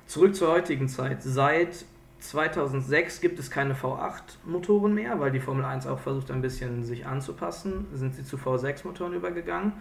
[0.06, 1.22] Zurück zur heutigen Zeit.
[1.22, 1.86] Seit
[2.20, 6.84] 2006 gibt es keine V8 Motoren mehr, weil die Formel 1 auch versucht ein bisschen
[6.84, 9.74] sich anzupassen, sind sie zu V6 Motoren übergegangen.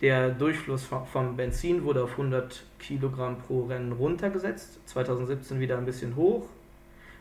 [0.00, 6.16] Der Durchfluss vom Benzin wurde auf 100 Kilogramm pro Rennen runtergesetzt, 2017 wieder ein bisschen
[6.16, 6.46] hoch,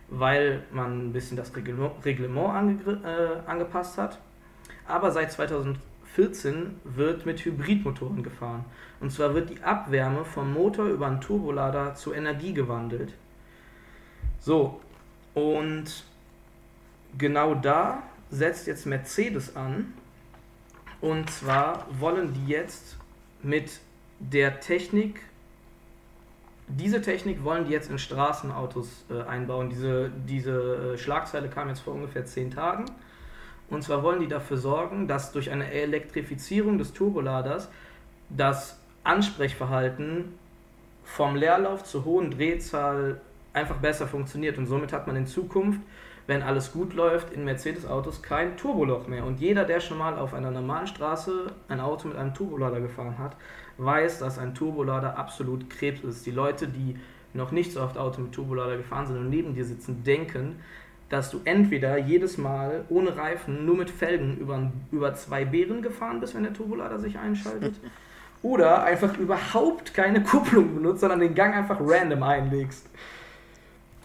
[0.08, 4.20] weil man ein bisschen das Reglement ange äh, angepasst hat.
[4.88, 8.64] Aber seit 2014 wird mit Hybridmotoren gefahren.
[9.02, 13.14] Und zwar wird die Abwärme vom Motor über einen Turbolader zu Energie gewandelt.
[14.40, 14.80] So,
[15.34, 16.06] und
[17.18, 19.94] genau da setzt jetzt Mercedes an
[21.02, 22.98] und zwar wollen die jetzt
[23.42, 23.80] mit
[24.20, 25.22] der Technik,
[26.68, 29.70] diese Technik wollen die jetzt in Straßenautos äh, einbauen.
[29.70, 32.86] Diese, diese äh, Schlagzeile kam jetzt vor ungefähr zehn Tagen.
[33.70, 37.70] Und zwar wollen die dafür sorgen, dass durch eine Elektrifizierung des Turboladers
[38.30, 40.34] das Ansprechverhalten
[41.04, 43.22] vom Leerlauf zur hohen Drehzahl
[43.54, 44.58] einfach besser funktioniert.
[44.58, 45.80] Und somit hat man in Zukunft
[46.30, 49.26] wenn alles gut läuft, in Mercedes-Autos kein Turboloch mehr.
[49.26, 53.18] Und jeder, der schon mal auf einer normalen Straße ein Auto mit einem Turbolader gefahren
[53.18, 53.36] hat,
[53.80, 56.28] weiß, dass ein Turbolader absolut Krebs ist.
[56.28, 56.98] Die Leute, die
[57.34, 60.60] noch nicht so oft Auto mit Turbolader gefahren sind und neben dir sitzen, denken,
[61.10, 66.20] dass du entweder jedes Mal ohne Reifen nur mit Felgen über, über zwei Bären gefahren
[66.20, 67.74] bist, wenn der Turbolader sich einschaltet,
[68.42, 72.88] Oder einfach überhaupt keine Kupplung benutzt, sondern den Gang einfach random einlegst.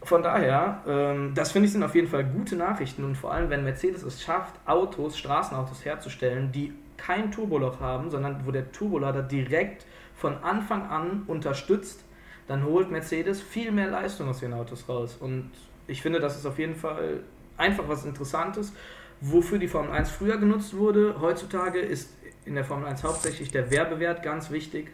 [0.04, 3.48] Von daher, ähm, das finde ich sind auf jeden Fall gute Nachrichten und vor allem,
[3.48, 9.22] wenn Mercedes es schafft, Autos, Straßenautos herzustellen, die kein Turboloch haben, sondern wo der Turbolader
[9.22, 12.04] direkt von Anfang an unterstützt,
[12.46, 15.16] dann holt Mercedes viel mehr Leistung aus ihren Autos raus.
[15.18, 15.50] Und
[15.86, 17.20] ich finde, das ist auf jeden Fall
[17.56, 18.74] einfach was Interessantes.
[19.22, 22.10] Wofür die Formel 1 früher genutzt wurde, heutzutage ist
[22.44, 24.90] in der Formel 1 hauptsächlich der Werbewert ganz wichtig.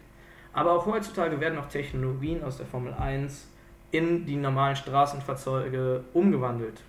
[0.53, 3.50] Aber auch heutzutage werden auch Technologien aus der Formel 1
[3.91, 6.81] in die normalen Straßenfahrzeuge umgewandelt.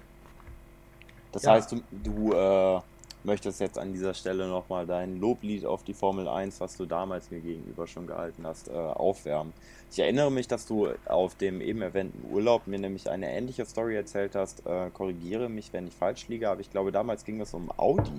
[1.33, 1.53] Das ja.
[1.53, 2.81] heißt, du, du äh,
[3.25, 7.31] möchtest jetzt an dieser Stelle nochmal dein Loblied auf die Formel 1, was du damals
[7.31, 9.53] mir gegenüber schon gehalten hast, äh, aufwärmen.
[9.91, 13.97] Ich erinnere mich, dass du auf dem eben erwähnten Urlaub mir nämlich eine ähnliche Story
[13.97, 14.67] erzählt hast.
[14.67, 18.11] Äh, korrigiere mich, wenn ich falsch liege, aber ich glaube, damals ging es um Audi,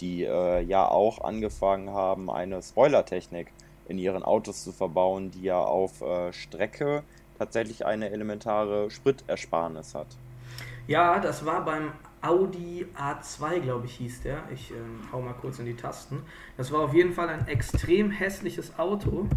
[0.00, 3.48] die äh, ja auch angefangen haben, eine Spoilertechnik
[3.88, 7.02] in ihren Autos zu verbauen, die ja auf äh, Strecke
[7.38, 10.08] tatsächlich eine elementare Spritersparnis hat.
[10.86, 14.42] Ja, das war beim Audi A2, glaube ich, hieß der.
[14.52, 16.22] Ich ähm, hau mal kurz in die Tasten.
[16.56, 19.28] Das war auf jeden Fall ein extrem hässliches Auto.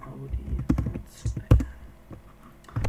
[0.00, 0.62] Audi
[0.94, 1.40] A2.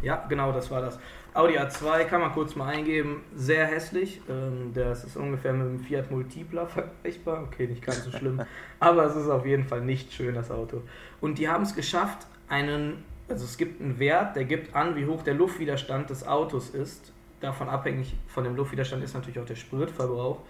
[0.02, 0.98] Ja, genau, das war das.
[1.34, 3.22] Audi A2 kann man kurz mal eingeben.
[3.34, 4.20] Sehr hässlich.
[4.28, 7.44] Ähm, das ist ungefähr mit dem Fiat Multipla vergleichbar.
[7.44, 8.42] Okay, nicht ganz so schlimm.
[8.80, 10.82] aber es ist auf jeden Fall nicht schön, das Auto.
[11.20, 13.04] Und die haben es geschafft, einen.
[13.32, 17.12] Also es gibt einen Wert, der gibt an, wie hoch der Luftwiderstand des Autos ist
[17.40, 20.40] davon abhängig von dem Luftwiderstand ist natürlich auch der Spritverbrauch,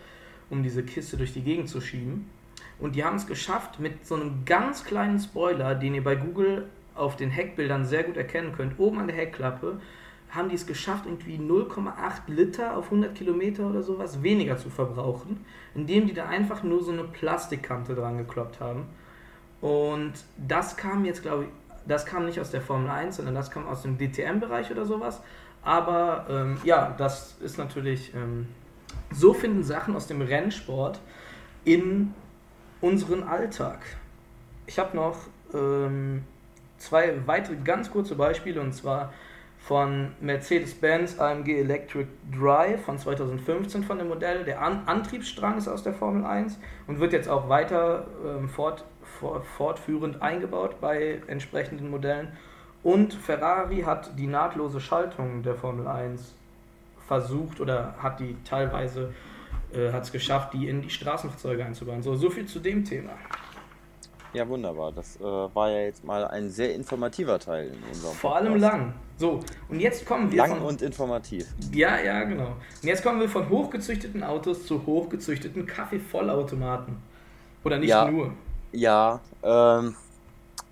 [0.51, 2.29] um diese Kiste durch die Gegend zu schieben.
[2.81, 6.67] Und die haben es geschafft, mit so einem ganz kleinen Spoiler, den ihr bei Google
[6.97, 9.81] auf den Heckbildern sehr gut erkennen könnt, oben an der Heckklappe,
[10.31, 11.93] haben die es geschafft, irgendwie 0,8
[12.27, 15.45] Liter auf 100 Kilometer oder sowas weniger zu verbrauchen,
[15.77, 18.87] indem die da einfach nur so eine Plastikkante dran gekloppt haben.
[19.63, 21.49] Und das kam jetzt, glaube ich,
[21.87, 25.21] das kam nicht aus der Formel 1, sondern das kam aus dem DTM-Bereich oder sowas.
[25.63, 28.49] Aber ähm, ja, das ist natürlich, ähm,
[29.11, 31.01] so finden Sachen aus dem Rennsport
[31.65, 32.15] in
[32.81, 33.79] unseren Alltag.
[34.67, 35.17] Ich habe noch
[35.55, 36.25] ähm,
[36.79, 39.13] zwei weitere ganz kurze Beispiele und zwar
[39.59, 44.45] von Mercedes-Benz AMG Electric Drive von 2015 von dem Modell.
[44.45, 46.59] Der An Antriebsstrang ist aus der Formel 1
[46.89, 48.85] und wird jetzt auch weiter ähm, fort,
[49.57, 52.29] fortführend eingebaut bei entsprechenden Modellen.
[52.83, 56.35] Und Ferrari hat die nahtlose Schaltung der Formel 1
[57.07, 59.13] versucht oder hat die teilweise
[59.73, 62.03] äh, hat es geschafft, die in die Straßenfahrzeuge einzubauen.
[62.03, 63.13] So, so viel zu dem Thema.
[64.33, 64.93] Ja, wunderbar.
[64.93, 68.95] Das äh, war ja jetzt mal ein sehr informativer Teil in unserem Vor allem lang.
[69.19, 70.39] So, und jetzt kommen wir.
[70.39, 71.47] Lang von, und informativ.
[71.73, 72.57] Ja, ja, genau.
[72.83, 76.97] Und jetzt kommen wir von hochgezüchteten Autos zu hochgezüchteten Kaffeevollautomaten.
[77.63, 78.33] Oder nicht ja, nur.
[78.73, 79.95] Ja, ähm,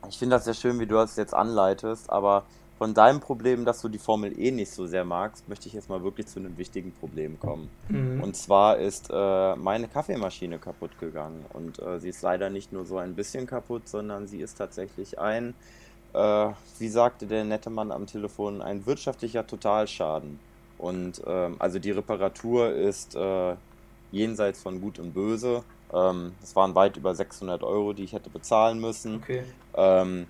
[0.09, 2.44] ich finde das sehr schön, wie du das jetzt anleitest, aber
[2.80, 5.90] von deinem Problem, dass du die Formel E nicht so sehr magst, möchte ich jetzt
[5.90, 7.68] mal wirklich zu einem wichtigen Problem kommen.
[7.88, 8.22] Mhm.
[8.22, 11.44] Und zwar ist äh, meine Kaffeemaschine kaputt gegangen.
[11.53, 15.18] Und äh, sie ist leider nicht nur so ein bisschen kaputt, sondern sie ist tatsächlich
[15.18, 15.53] ein,
[16.14, 16.48] äh,
[16.78, 20.40] wie sagte der nette Mann am Telefon, ein wirtschaftlicher Totalschaden.
[20.78, 23.57] Und ähm, also die Reparatur ist äh,
[24.11, 25.64] jenseits von Gut und Böse.
[25.93, 29.16] Ähm, es waren weit über 600 Euro, die ich hätte bezahlen müssen.
[29.16, 29.43] Okay.
[29.74, 30.26] Ähm,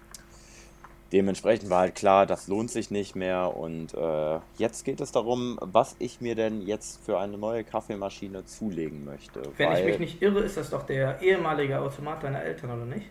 [1.12, 3.56] dementsprechend war halt klar, das lohnt sich nicht mehr.
[3.56, 8.44] Und äh, jetzt geht es darum, was ich mir denn jetzt für eine neue Kaffeemaschine
[8.44, 9.42] zulegen möchte.
[9.56, 13.06] Wenn ich mich nicht irre, ist das doch der ehemalige Automat deiner Eltern, oder nicht?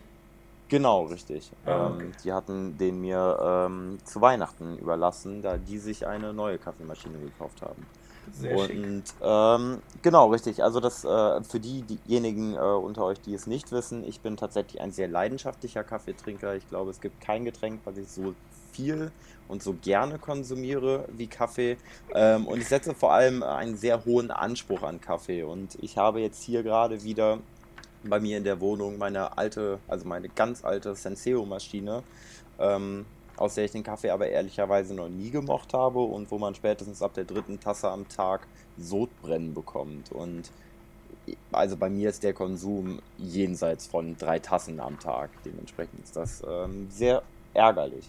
[0.68, 1.50] Genau, richtig.
[1.66, 2.04] Ah, okay.
[2.04, 7.18] ähm, die hatten den mir ähm, zu Weihnachten überlassen, da die sich eine neue Kaffeemaschine
[7.18, 7.84] gekauft haben.
[8.32, 10.62] Sehr und ähm, genau, richtig.
[10.62, 14.36] Also das äh, für die, diejenigen äh, unter euch, die es nicht wissen, ich bin
[14.36, 16.54] tatsächlich ein sehr leidenschaftlicher Kaffeetrinker.
[16.54, 18.34] Ich glaube, es gibt kein Getränk, was ich so
[18.72, 19.10] viel
[19.48, 21.76] und so gerne konsumiere wie Kaffee.
[22.14, 25.42] Ähm, und ich setze vor allem einen sehr hohen Anspruch an Kaffee.
[25.42, 27.38] Und ich habe jetzt hier gerade wieder
[28.04, 32.02] bei mir in der Wohnung meine alte, also meine ganz alte Senseo-Maschine.
[32.58, 33.06] Ähm,
[33.40, 37.00] aus der ich den Kaffee aber ehrlicherweise noch nie gemocht habe und wo man spätestens
[37.00, 38.46] ab der dritten Tasse am Tag
[38.78, 40.12] Sodbrennen bekommt.
[40.12, 40.50] Und
[41.50, 45.30] also bei mir ist der Konsum jenseits von drei Tassen am Tag.
[45.44, 47.22] Dementsprechend ist das ähm, sehr
[47.54, 48.04] ärgerlich.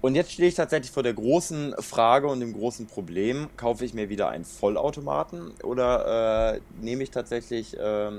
[0.00, 3.92] Und jetzt stehe ich tatsächlich vor der großen Frage und dem großen Problem, kaufe ich
[3.92, 8.10] mir wieder einen Vollautomaten oder äh, nehme ich tatsächlich äh,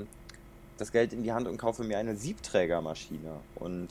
[0.78, 3.40] das Geld in die Hand und kaufe mir eine Siebträgermaschine.
[3.56, 3.88] Und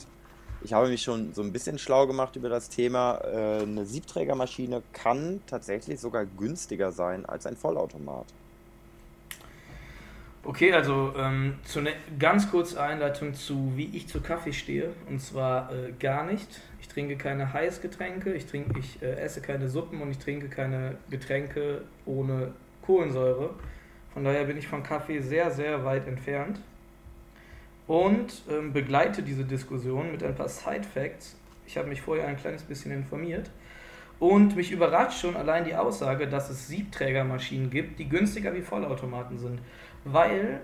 [0.61, 3.19] ich habe mich schon so ein bisschen schlau gemacht über das Thema.
[3.23, 8.25] Äh, eine Siebträgermaschine kann tatsächlich sogar günstiger sein als ein Vollautomat.
[10.43, 14.91] Okay, also ähm, zu ne ganz kurze Einleitung zu, wie ich zu Kaffee stehe.
[15.09, 16.61] Und zwar äh, gar nicht.
[16.81, 20.95] Ich trinke keine Heißgetränke, ich, trinke, ich äh, esse keine Suppen und ich trinke keine
[21.09, 23.51] Getränke ohne Kohlensäure.
[24.13, 26.59] Von daher bin ich von Kaffee sehr, sehr weit entfernt.
[27.89, 31.35] Und ähm, begleite diese Diskussion mit ein paar Side Facts.
[31.67, 33.51] Ich habe mich vorher ein kleines bisschen informiert.
[34.19, 39.37] Und mich überrascht schon allein die Aussage, dass es Siebträgermaschinen gibt, die günstiger wie Vollautomaten
[39.37, 39.59] sind
[40.05, 40.61] weil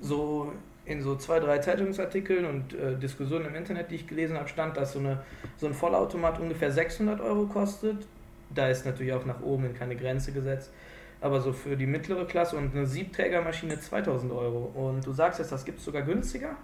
[0.00, 0.52] so
[0.84, 4.76] in so zwei, drei Zeitungsartikeln und äh, Diskussionen im Internet, die ich gelesen habe, stand,
[4.76, 5.20] dass so, eine,
[5.56, 8.06] so ein Vollautomat ungefähr 600 Euro kostet.
[8.54, 10.70] Da ist natürlich auch nach oben keine Grenze gesetzt.
[11.20, 14.70] Aber so für die mittlere Klasse und eine Siebträgermaschine 2000 Euro.
[14.74, 16.56] Und du sagst jetzt, das gibt es sogar günstiger?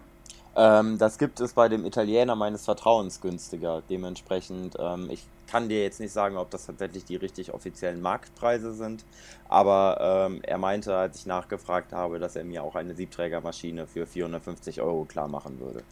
[0.55, 3.83] Ähm, das gibt es bei dem Italiener meines Vertrauens günstiger.
[3.89, 8.73] Dementsprechend, ähm, ich kann dir jetzt nicht sagen, ob das tatsächlich die richtig offiziellen Marktpreise
[8.73, 9.05] sind,
[9.49, 14.07] aber ähm, er meinte, als ich nachgefragt habe, dass er mir auch eine Siebträgermaschine für
[14.07, 15.83] 450 Euro klar machen würde.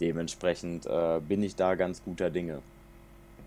[0.00, 2.62] Dementsprechend äh, bin ich da ganz guter Dinge.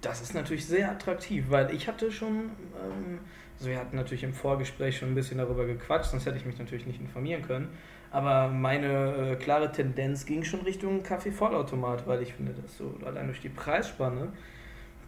[0.01, 3.19] Das ist natürlich sehr attraktiv, weil ich hatte schon, ähm,
[3.57, 6.59] also wir hatten natürlich im Vorgespräch schon ein bisschen darüber gequatscht, sonst hätte ich mich
[6.59, 7.69] natürlich nicht informieren können.
[8.11, 13.25] Aber meine äh, klare Tendenz ging schon Richtung Kaffee-Vollautomat, weil ich finde, dass so allein
[13.27, 14.31] durch die Preisspanne,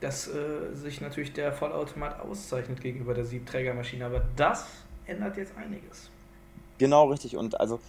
[0.01, 4.05] dass äh, sich natürlich der Vollautomat auszeichnet gegenüber der Siebträgermaschine.
[4.05, 4.67] Aber das
[5.05, 6.09] ändert jetzt einiges.
[6.77, 7.37] Genau, richtig.
[7.37, 7.79] Und also,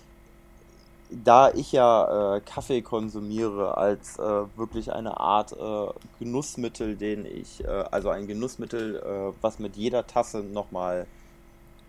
[1.11, 4.23] da ich ja äh, Kaffee konsumiere als äh,
[4.57, 10.39] wirklich eine Art äh, Genussmittel, den ich, äh, also ein Genussmittel, was mit jeder Tasse
[10.39, 11.07] nochmal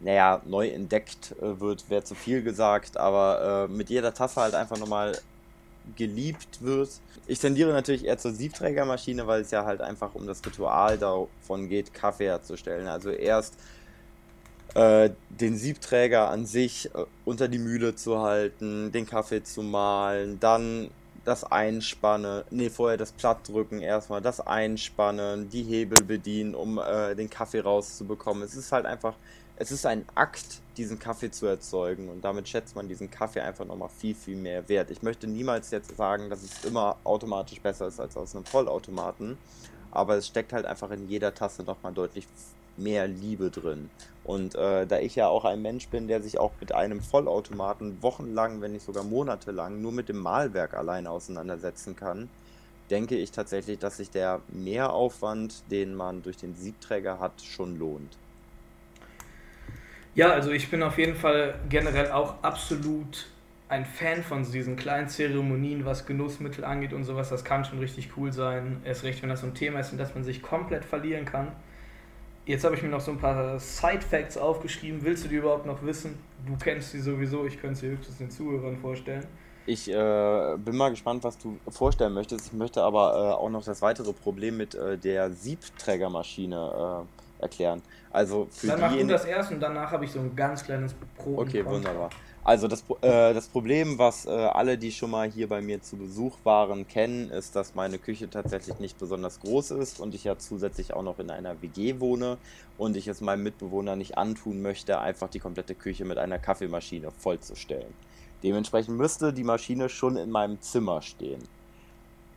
[0.02, 4.56] naja, neu entdeckt äh, wird, wäre zu viel gesagt, aber äh, mit jeder Tasse halt
[4.56, 5.18] einfach nochmal
[5.96, 6.90] geliebt wird.
[7.28, 11.70] Ich tendiere natürlich eher zur Siebträgermaschine, weil es ja halt einfach um das Ritual davon
[11.70, 12.88] geht, Kaffee herzustellen.
[12.88, 13.56] Also erst
[14.74, 20.40] äh, den Siebträger an sich äh, unter die Mühle zu halten, den Kaffee zu mahlen,
[20.40, 20.90] dann
[21.24, 27.30] das Einspannen, nee, vorher das Plattdrücken erstmal, das Einspannen, die Hebel bedienen, um äh, den
[27.30, 28.44] Kaffee rauszubekommen.
[28.44, 29.16] Es ist halt einfach
[29.62, 33.64] es ist ein Akt, diesen Kaffee zu erzeugen und damit schätzt man diesen Kaffee einfach
[33.64, 34.90] nochmal viel, viel mehr wert.
[34.90, 39.38] Ich möchte niemals jetzt sagen, dass es immer automatisch besser ist als aus einem Vollautomaten,
[39.92, 42.26] aber es steckt halt einfach in jeder Tasse nochmal deutlich
[42.82, 43.90] mehr Liebe drin.
[44.24, 48.02] Und äh, da ich ja auch ein Mensch bin, der sich auch mit einem Vollautomaten
[48.02, 52.30] wochenlang, wenn nicht sogar monatelang, nur mit dem Mahlwerk alleine auseinandersetzen kann,
[52.92, 58.18] denke ich tatsächlich, dass sich der Mehraufwand, den man durch den Siebträger hat, schon lohnt.
[60.14, 63.28] Ja, also ich bin auf jeden Fall generell auch absolut
[63.70, 67.30] ein Fan von diesen kleinen Zeremonien, was Genussmittel angeht und sowas.
[67.30, 68.82] Das kann schon richtig cool sein.
[68.84, 71.54] Erst recht, wenn das so ein Thema ist, in das man sich komplett verlieren kann.
[72.52, 75.02] Jetzt habe ich mir noch so ein paar Side-Facts aufgeschrieben.
[75.04, 76.20] Willst du die überhaupt noch wissen?
[76.46, 79.26] Du kennst sie sowieso, ich könnte sie höchstens den Zuhörern vorstellen.
[79.66, 82.48] Ich äh, bin mal gespannt, was du vorstellen möchtest.
[82.48, 87.82] Ich möchte aber äh, auch noch das weitere Problem mit äh, der Siebträgermaschine äh, erklären.
[88.12, 90.94] Also für Dann mach du das erst und danach habe ich so ein ganz kleines
[91.18, 91.38] Pro.
[91.40, 92.10] Okay, wunderbar.
[92.44, 95.96] Also das, äh, das Problem, was äh, alle, die schon mal hier bei mir zu
[95.96, 100.38] Besuch waren, kennen, ist, dass meine Küche tatsächlich nicht besonders groß ist und ich ja
[100.40, 102.38] zusätzlich auch noch in einer WG wohne
[102.80, 107.12] und ich es meinem Mitbewohner nicht antun möchte, einfach die komplette Küche mit einer Kaffeemaschine
[107.12, 107.94] vollzustellen.
[108.42, 111.44] Dementsprechend müsste die Maschine schon in meinem Zimmer stehen.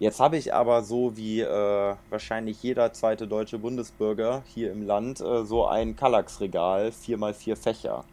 [0.05, 5.23] Jetzt habe ich aber so wie äh, wahrscheinlich jeder zweite deutsche Bundesbürger hier im Land
[5.23, 8.05] äh, so ein Kallax-Regal, 4x4 Fächer.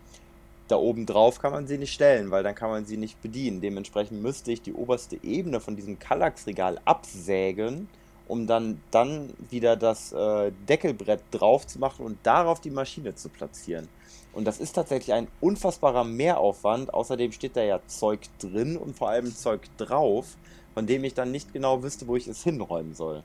[0.70, 3.60] Da oben drauf kann man sie nicht stellen, weil dann kann man sie nicht bedienen.
[3.60, 7.90] Dementsprechend müsste ich die oberste Ebene von diesem Kallax-Regal absägen,
[8.26, 13.28] um dann, dann wieder das äh, Deckelbrett drauf zu machen und darauf die Maschine zu
[13.28, 13.90] platzieren.
[14.32, 16.94] Und das ist tatsächlich ein unfassbarer Mehraufwand.
[16.94, 20.38] Außerdem steht da ja Zeug drin und vor allem Zeug drauf
[20.74, 23.24] von dem ich dann nicht genau wüsste, wo ich es hinräumen soll.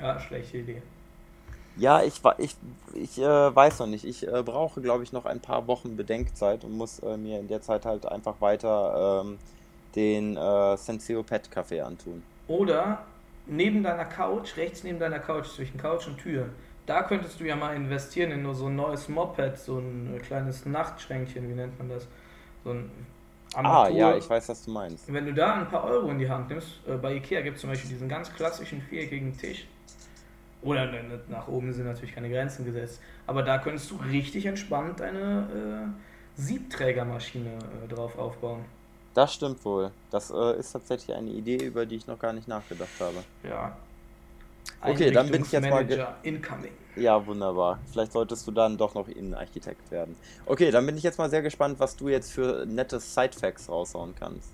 [0.00, 0.82] Ja, schlechte Idee.
[1.76, 2.56] Ja, ich, ich,
[2.94, 4.04] ich äh, weiß noch nicht.
[4.04, 7.48] Ich äh, brauche, glaube ich, noch ein paar Wochen Bedenkzeit und muss äh, mir in
[7.48, 9.38] der Zeit halt einfach weiter ähm,
[9.96, 12.22] den äh, Senseo Pet Café antun.
[12.46, 13.04] Oder
[13.46, 16.48] neben deiner Couch, rechts neben deiner Couch, zwischen Couch und Tür,
[16.86, 20.66] da könntest du ja mal investieren in nur so ein neues Moped, so ein kleines
[20.66, 22.06] Nachtschränkchen, wie nennt man das?
[22.62, 22.90] So ein
[23.54, 23.94] Armatur.
[23.94, 25.12] Ah, ja, ich weiß, was du meinst.
[25.12, 27.60] Wenn du da ein paar Euro in die Hand nimmst, äh, bei Ikea gibt es
[27.60, 29.66] zum Beispiel diesen ganz klassischen viereckigen Tisch.
[30.62, 33.00] Oder ne, nach oben sind natürlich keine Grenzen gesetzt.
[33.26, 35.92] Aber da könntest du richtig entspannt eine
[36.36, 38.64] äh, Siebträgermaschine äh, drauf aufbauen.
[39.12, 39.90] Das stimmt wohl.
[40.10, 43.22] Das äh, ist tatsächlich eine Idee, über die ich noch gar nicht nachgedacht habe.
[43.48, 43.76] Ja.
[44.80, 46.16] Okay, dann bin ich jetzt mal.
[46.22, 46.72] Incoming.
[46.96, 47.80] Ja, wunderbar.
[47.90, 50.14] Vielleicht solltest du dann doch noch Innenarchitekt werden.
[50.46, 54.14] Okay, dann bin ich jetzt mal sehr gespannt, was du jetzt für nette Sidefacts raushauen
[54.18, 54.50] kannst.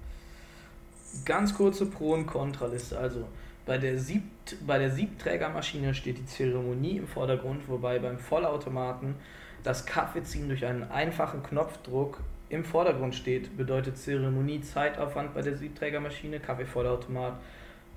[1.24, 2.98] Ganz kurze Pro- und Kontraliste.
[2.98, 3.26] Also
[3.66, 4.22] bei der, Sieb
[4.66, 9.16] bei der Siebträgermaschine steht die Zeremonie im Vordergrund, wobei beim Vollautomaten
[9.62, 13.56] das Kaffeeziehen durch einen einfachen Knopfdruck im Vordergrund steht.
[13.56, 17.34] Bedeutet Zeremonie Zeitaufwand bei der Siebträgermaschine, Kaffeevollautomat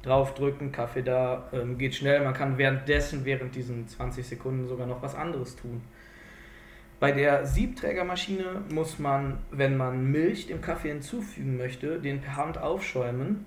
[0.03, 2.23] draufdrücken, Kaffee da, ähm, geht schnell.
[2.23, 5.81] Man kann währenddessen, während diesen 20 Sekunden sogar noch was anderes tun.
[6.99, 12.57] Bei der Siebträgermaschine muss man, wenn man Milch dem Kaffee hinzufügen möchte, den per Hand
[12.57, 13.45] aufschäumen.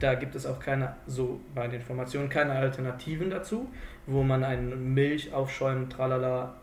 [0.00, 3.68] Da gibt es auch keine, so bei den Informationen, keine Alternativen dazu,
[4.06, 6.54] wo man einen Milchaufschäumen, tralala,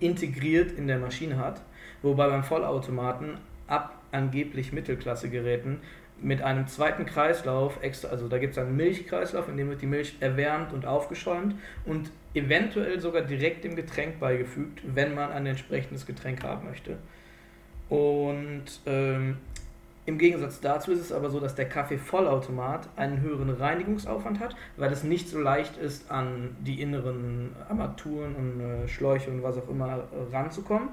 [0.00, 1.60] integriert in der Maschine hat.
[2.02, 5.80] Wobei beim Vollautomaten ab angeblich Mittelklasse-Geräten
[6.22, 9.86] mit einem zweiten Kreislauf, extra, also da gibt es einen Milchkreislauf, in dem wird die
[9.86, 11.54] Milch erwärmt und aufgeschäumt
[11.86, 16.98] und eventuell sogar direkt dem Getränk beigefügt, wenn man ein entsprechendes Getränk haben möchte.
[17.88, 19.38] Und ähm,
[20.06, 24.92] im Gegensatz dazu ist es aber so, dass der Kaffee-Vollautomat einen höheren Reinigungsaufwand hat, weil
[24.92, 29.68] es nicht so leicht ist, an die inneren Armaturen und äh, Schläuche und was auch
[29.68, 30.88] immer ranzukommen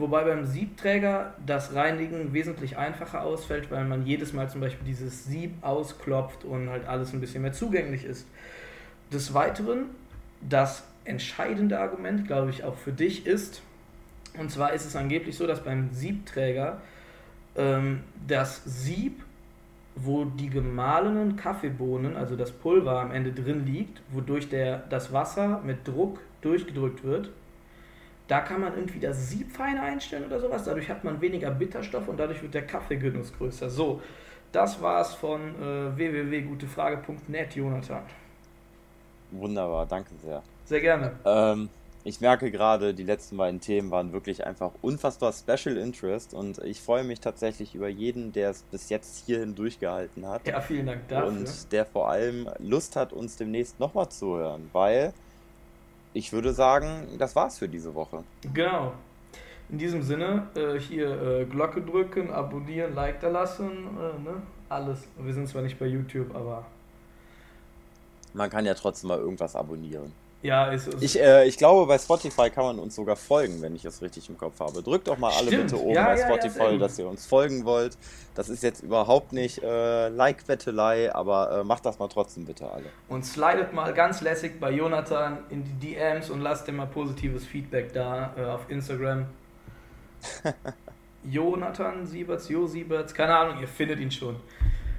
[0.00, 5.24] wobei beim Siebträger das Reinigen wesentlich einfacher ausfällt, weil man jedes Mal zum Beispiel dieses
[5.26, 8.26] Sieb ausklopft und halt alles ein bisschen mehr zugänglich ist.
[9.12, 9.86] Des Weiteren,
[10.40, 13.62] das entscheidende Argument, glaube ich, auch für dich ist,
[14.38, 16.80] und zwar ist es angeblich so, dass beim Siebträger
[17.56, 19.22] ähm, das Sieb,
[19.96, 25.60] wo die gemahlenen Kaffeebohnen, also das Pulver am Ende drin liegt, wodurch der, das Wasser
[25.64, 27.30] mit Druck durchgedrückt wird,
[28.30, 30.64] da kann man irgendwie das Sieb feiner einstellen oder sowas.
[30.64, 33.68] Dadurch hat man weniger Bitterstoff und dadurch wird der Kaffeegenuss größer.
[33.68, 34.00] So,
[34.52, 38.02] das war's von äh, www.gutefrage.net, Jonathan.
[39.32, 40.42] Wunderbar, danke sehr.
[40.64, 41.12] Sehr gerne.
[41.24, 41.68] Ähm,
[42.04, 46.80] ich merke gerade, die letzten beiden Themen waren wirklich einfach unfassbar Special Interest und ich
[46.80, 50.46] freue mich tatsächlich über jeden, der es bis jetzt hierhin durchgehalten hat.
[50.46, 51.28] Ja, vielen Dank dafür.
[51.28, 55.12] Und der vor allem Lust hat, uns demnächst nochmal zu hören, weil
[56.12, 58.24] ich würde sagen, das war's für diese Woche.
[58.52, 58.92] Genau.
[59.68, 64.42] In diesem Sinne, äh, hier äh, Glocke drücken, abonnieren, Like da lassen, äh, ne?
[64.68, 65.06] alles.
[65.18, 66.66] Wir sind zwar nicht bei YouTube, aber.
[68.34, 70.12] Man kann ja trotzdem mal irgendwas abonnieren.
[70.42, 71.02] Ja, ist es.
[71.02, 74.28] Ich, äh, ich glaube, bei Spotify kann man uns sogar folgen, wenn ich es richtig
[74.30, 74.82] im Kopf habe.
[74.82, 75.64] Drückt doch mal alle Stimmt.
[75.70, 77.98] bitte oben Ja, bei ja, ja, Spotify, sehr dass ihr uns folgen wollt.
[78.34, 82.86] Das ist jetzt überhaupt nicht äh, Like-Wettelei, aber äh, macht das mal trotzdem bitte alle.
[83.08, 87.44] Und slidet mal ganz lässig bei Jonathan in die DMs und lasst ihm mal positives
[87.44, 89.26] Feedback da äh, auf Instagram.
[91.24, 94.36] Jonathan Sieberts, Jo Sieberts, keine Ahnung, ihr findet ihn schon.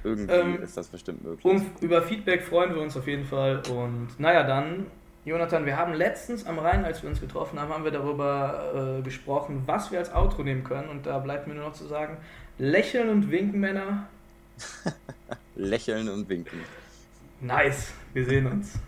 [0.03, 1.45] Irgendwie Ähm, ist das bestimmt möglich.
[1.45, 3.61] Und über Feedback freuen wir uns auf jeden Fall.
[3.71, 4.87] Und naja, dann,
[5.23, 9.01] Jonathan, wir haben letztens am Rhein, als wir uns getroffen haben, haben wir darüber äh,
[9.03, 10.89] gesprochen, was wir als Outro nehmen können.
[10.89, 12.17] Und da bleibt mir nur noch zu sagen,
[12.57, 14.07] lächeln und winken, Männer.
[15.55, 16.61] Lächeln und winken.
[17.39, 18.79] Nice, wir sehen uns.